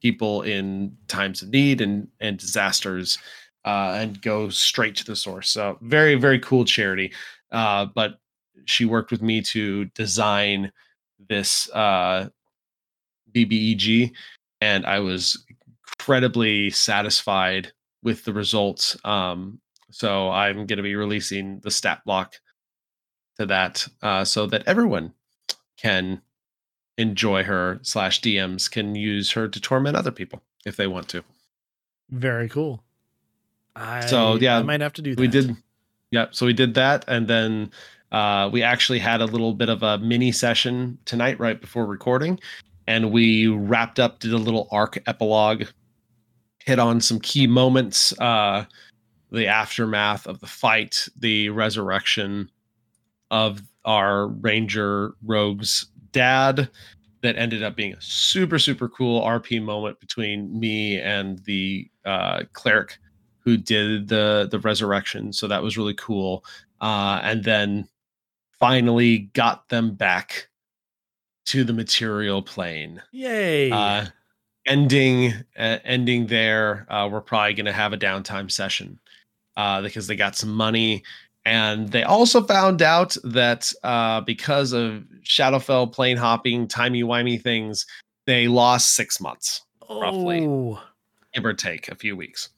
[0.00, 3.18] people in times of need and and disasters
[3.64, 5.50] uh, and go straight to the source.
[5.50, 7.12] So very very cool charity.
[7.52, 8.20] Uh, but
[8.64, 10.70] she worked with me to design
[11.28, 12.28] this uh,
[13.32, 14.12] BBEG,
[14.60, 15.44] and I was
[15.98, 17.72] incredibly satisfied
[18.02, 18.96] with the results.
[19.04, 19.60] Um,
[19.90, 22.34] so I'm going to be releasing the stat block
[23.38, 25.12] to that, uh, so that everyone
[25.76, 26.22] can
[27.00, 31.24] enjoy her slash DMs can use her to torment other people if they want to.
[32.10, 32.82] Very cool.
[33.74, 35.20] I, So, yeah, I might have to do that.
[35.20, 35.56] we did
[36.10, 37.70] yeah so we did that and then
[38.12, 42.38] uh we actually had a little bit of a mini session tonight right before recording
[42.86, 45.64] and we wrapped up did a little arc epilogue
[46.58, 48.64] hit on some key moments uh
[49.30, 52.50] the aftermath of the fight the resurrection
[53.30, 56.70] of our ranger rogue's dad
[57.22, 62.42] that ended up being a super super cool rp moment between me and the uh
[62.52, 62.98] cleric
[63.44, 65.32] who did the the resurrection.
[65.32, 66.44] So that was really cool.
[66.80, 67.88] Uh and then
[68.58, 70.48] finally got them back
[71.46, 73.02] to the material plane.
[73.12, 73.70] Yay.
[73.70, 74.06] uh
[74.66, 79.00] ending uh, ending there uh we're probably going to have a downtime session
[79.56, 81.02] uh because they got some money
[81.44, 87.86] and they also found out that uh because of shadowfell plane hopping timey-wimey things
[88.26, 90.46] they lost six months roughly.
[90.46, 90.80] oh,
[91.34, 92.50] give or take a few weeks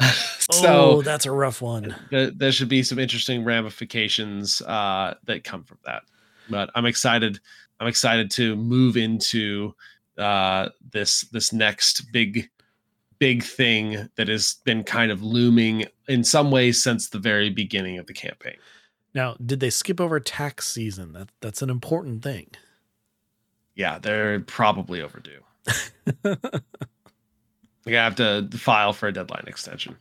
[0.00, 0.12] oh,
[0.50, 1.94] so that's a rough one.
[2.10, 6.02] there, there should be some interesting ramifications uh, that come from that.
[6.48, 7.38] But I'm excited.
[7.78, 9.74] I'm excited to move into
[10.16, 12.48] uh, this this next big
[13.20, 17.98] big thing that has been kind of looming in some ways since the very beginning
[17.98, 18.56] of the campaign.
[19.14, 21.12] Now, did they skip over tax season?
[21.12, 22.48] That that's an important thing.
[23.76, 25.40] Yeah, they're probably overdue.
[26.24, 29.96] I have to file for a deadline extension.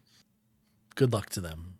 [0.95, 1.75] Good luck to them.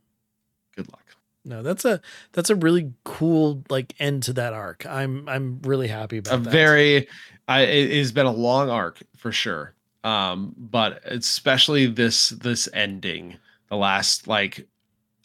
[0.76, 1.04] Good luck.
[1.46, 2.02] No, that's a
[2.34, 4.86] that's a really cool like end to that arc.
[4.86, 6.52] I'm I'm really happy about a that.
[6.52, 7.08] very
[7.48, 9.74] I, it has been a long arc for sure
[10.04, 13.38] Um, but especially this this ending,
[13.70, 14.68] the last like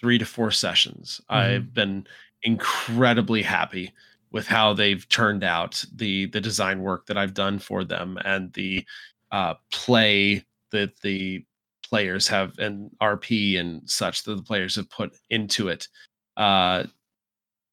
[0.01, 1.37] three to four sessions, Mhm.
[1.37, 2.07] I've been
[2.43, 3.93] incredibly happy
[4.33, 8.53] with how they've turned out the the design work that I've done for them and
[8.55, 8.85] the
[9.33, 11.45] uh, play that the
[11.83, 15.89] players have and RP and such that the players have put into it.
[16.37, 16.85] Uh,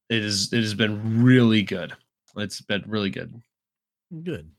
[0.09, 1.93] it is it has been really good.
[2.37, 3.41] It's been really good.
[4.23, 4.49] Good.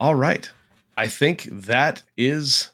[0.00, 0.48] All right.
[0.96, 2.70] I think that is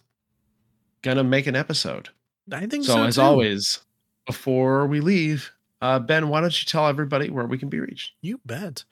[1.02, 2.08] gonna make an episode.
[2.52, 3.02] I think So, so.
[3.04, 3.20] as too.
[3.22, 3.80] always,
[4.26, 8.12] before we leave, uh, Ben, why don't you tell everybody where we can be reached?
[8.22, 8.84] You bet.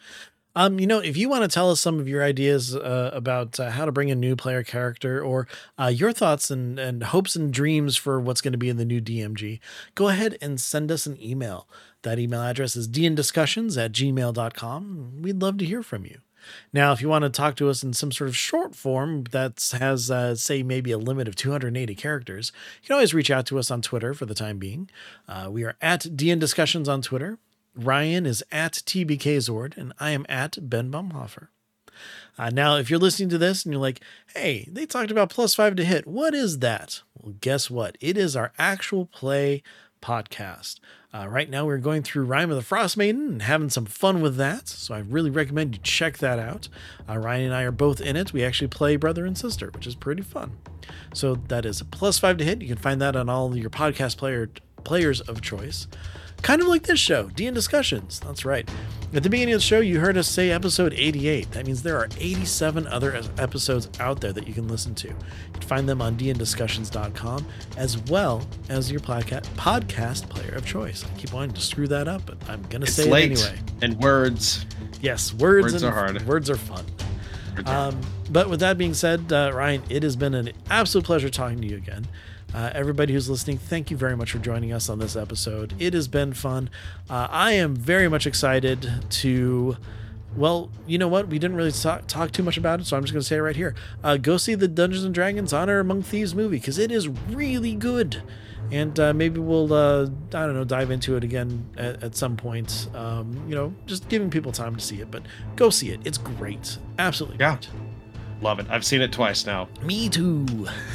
[0.54, 3.58] Um, you know, if you want to tell us some of your ideas uh, about
[3.58, 5.48] uh, how to bring a new player character or
[5.78, 8.84] uh, your thoughts and, and hopes and dreams for what's going to be in the
[8.84, 9.60] new DMG,
[9.94, 11.66] go ahead and send us an email.
[12.02, 15.22] That email address is dndiscussions at gmail.com.
[15.22, 16.18] We'd love to hear from you.
[16.72, 19.74] Now, if you want to talk to us in some sort of short form that
[19.78, 22.52] has, uh, say, maybe a limit of 280 characters,
[22.82, 24.90] you can always reach out to us on Twitter for the time being.
[25.28, 27.38] Uh, we are at DN Discussions on Twitter.
[27.74, 31.48] Ryan is at TBK Zord, and I am at Ben Baumhofer.
[32.38, 34.00] Uh, now, if you're listening to this and you're like,
[34.34, 37.02] hey, they talked about plus five to hit, what is that?
[37.14, 37.96] Well, guess what?
[38.00, 39.62] It is our actual play
[40.00, 40.80] podcast.
[41.14, 44.22] Uh, right now, we're going through Rime of the Frost Maiden and having some fun
[44.22, 44.66] with that.
[44.66, 46.70] So I really recommend you check that out.
[47.06, 48.32] Uh, Ryan and I are both in it.
[48.32, 50.56] We actually play brother and sister, which is pretty fun.
[51.12, 52.62] So that is a plus five to hit.
[52.62, 54.48] You can find that on all your podcast player
[54.84, 55.86] players of choice.
[56.42, 58.20] Kind of like this show, D&D Discussions.
[58.20, 58.68] That's right.
[59.14, 61.52] At the beginning of the show, you heard us say episode 88.
[61.52, 65.08] That means there are 87 other episodes out there that you can listen to.
[65.08, 65.16] You
[65.52, 67.46] can find them on dndiscussions.com
[67.76, 71.04] as well as your podca- podcast player of choice.
[71.04, 73.38] I keep wanting to screw that up, but I'm going to It's say late it
[73.44, 73.58] anyway.
[73.82, 74.66] and words.
[75.00, 76.26] Yes, words, Words and, are hard.
[76.26, 76.84] Words are fun.
[77.66, 78.00] Um,
[78.30, 81.66] but with that being said, uh, Ryan, it has been an absolute pleasure talking to
[81.68, 82.06] you again.
[82.54, 85.74] Uh, everybody who's listening, thank you very much for joining us on this episode.
[85.78, 86.68] It has been fun.
[87.08, 89.76] Uh, I am very much excited to.
[90.36, 91.28] Well, you know what?
[91.28, 93.36] We didn't really talk, talk too much about it, so I'm just going to say
[93.36, 93.74] it right here.
[94.02, 97.74] Uh, go see the Dungeons and Dragons Honor Among Thieves movie because it is really
[97.74, 98.22] good.
[98.70, 102.38] And uh, maybe we'll, uh, I don't know, dive into it again at, at some
[102.38, 102.88] point.
[102.94, 105.22] Um, you know, just giving people time to see it, but
[105.54, 106.00] go see it.
[106.06, 106.78] It's great.
[106.98, 107.56] Absolutely Yeah.
[107.56, 107.68] great.
[108.40, 108.66] Love it.
[108.70, 109.68] I've seen it twice now.
[109.82, 110.46] Me too.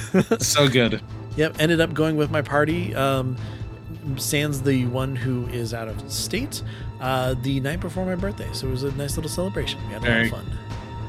[0.39, 0.99] so good.
[1.37, 2.93] Yep, ended up going with my party.
[2.93, 3.37] Um,
[4.17, 6.63] Sans the one who is out of state
[6.99, 9.79] uh, the night before my birthday, so it was a nice little celebration.
[9.87, 10.57] We had a Very lot of fun.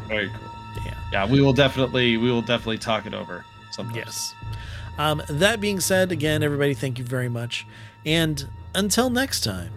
[0.09, 0.49] Very cool.
[0.85, 0.95] Yeah.
[1.13, 3.97] Yeah, we will definitely we will definitely talk it over sometime.
[3.97, 4.35] Yes.
[4.99, 7.67] Um, that being said, again, everybody, thank you very much,
[8.05, 9.73] and until next time,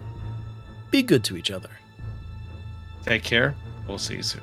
[0.90, 1.70] be good to each other.
[3.04, 3.54] Take care.
[3.86, 4.42] We'll see you soon.